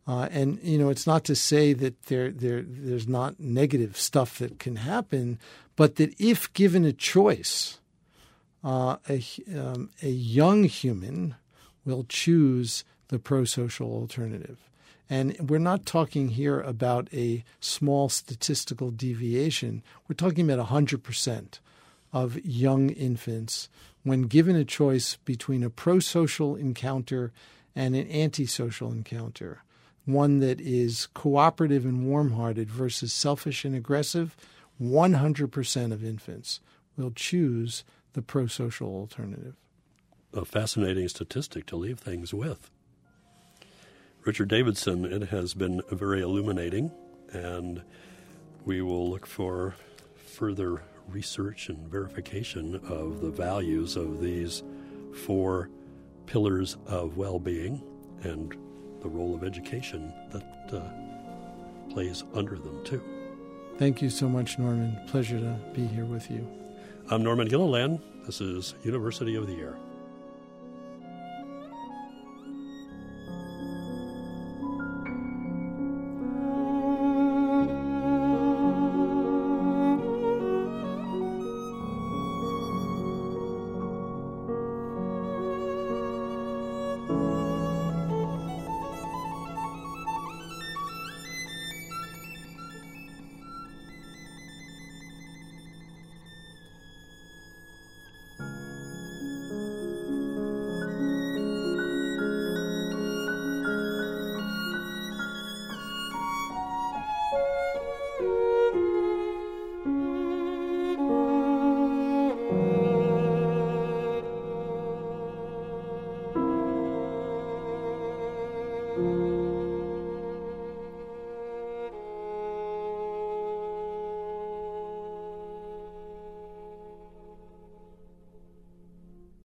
[0.09, 4.39] uh, and you know, it's not to say that there, there, there's not negative stuff
[4.39, 5.39] that can happen,
[5.77, 7.79] but that if given a choice,
[8.65, 9.23] uh, a,
[9.55, 11.35] um, a young human
[11.85, 14.59] will choose the pro-social alternative.
[15.11, 19.83] And we're not talking here about a small statistical deviation.
[20.09, 21.61] We're talking about 100%
[22.13, 23.69] of young infants,
[24.05, 27.31] when given a choice between a pro social encounter
[27.77, 29.63] and an antisocial encounter,
[30.09, 34.35] one that is cooperative and warm hearted versus selfish and aggressive,
[34.83, 36.61] 100% of infants
[36.97, 37.85] will choose
[38.15, 39.55] the pro social alternative.
[40.33, 42.71] A fascinating statistic to leave things with.
[44.25, 46.91] Richard Davidson, it has been very illuminating,
[47.33, 47.83] and
[48.65, 49.75] we will look for
[50.17, 54.63] further research and verification of the values of these
[55.25, 55.69] four
[56.27, 57.83] pillars of well being
[58.23, 58.57] and
[59.03, 60.83] the role of education that uh,
[61.93, 63.03] plays under them, too.
[63.79, 64.99] Thank you so much, Norman.
[65.07, 66.47] Pleasure to be here with you.
[67.11, 68.01] I'm Norman Gilliland.
[68.27, 69.77] This is University of the Air.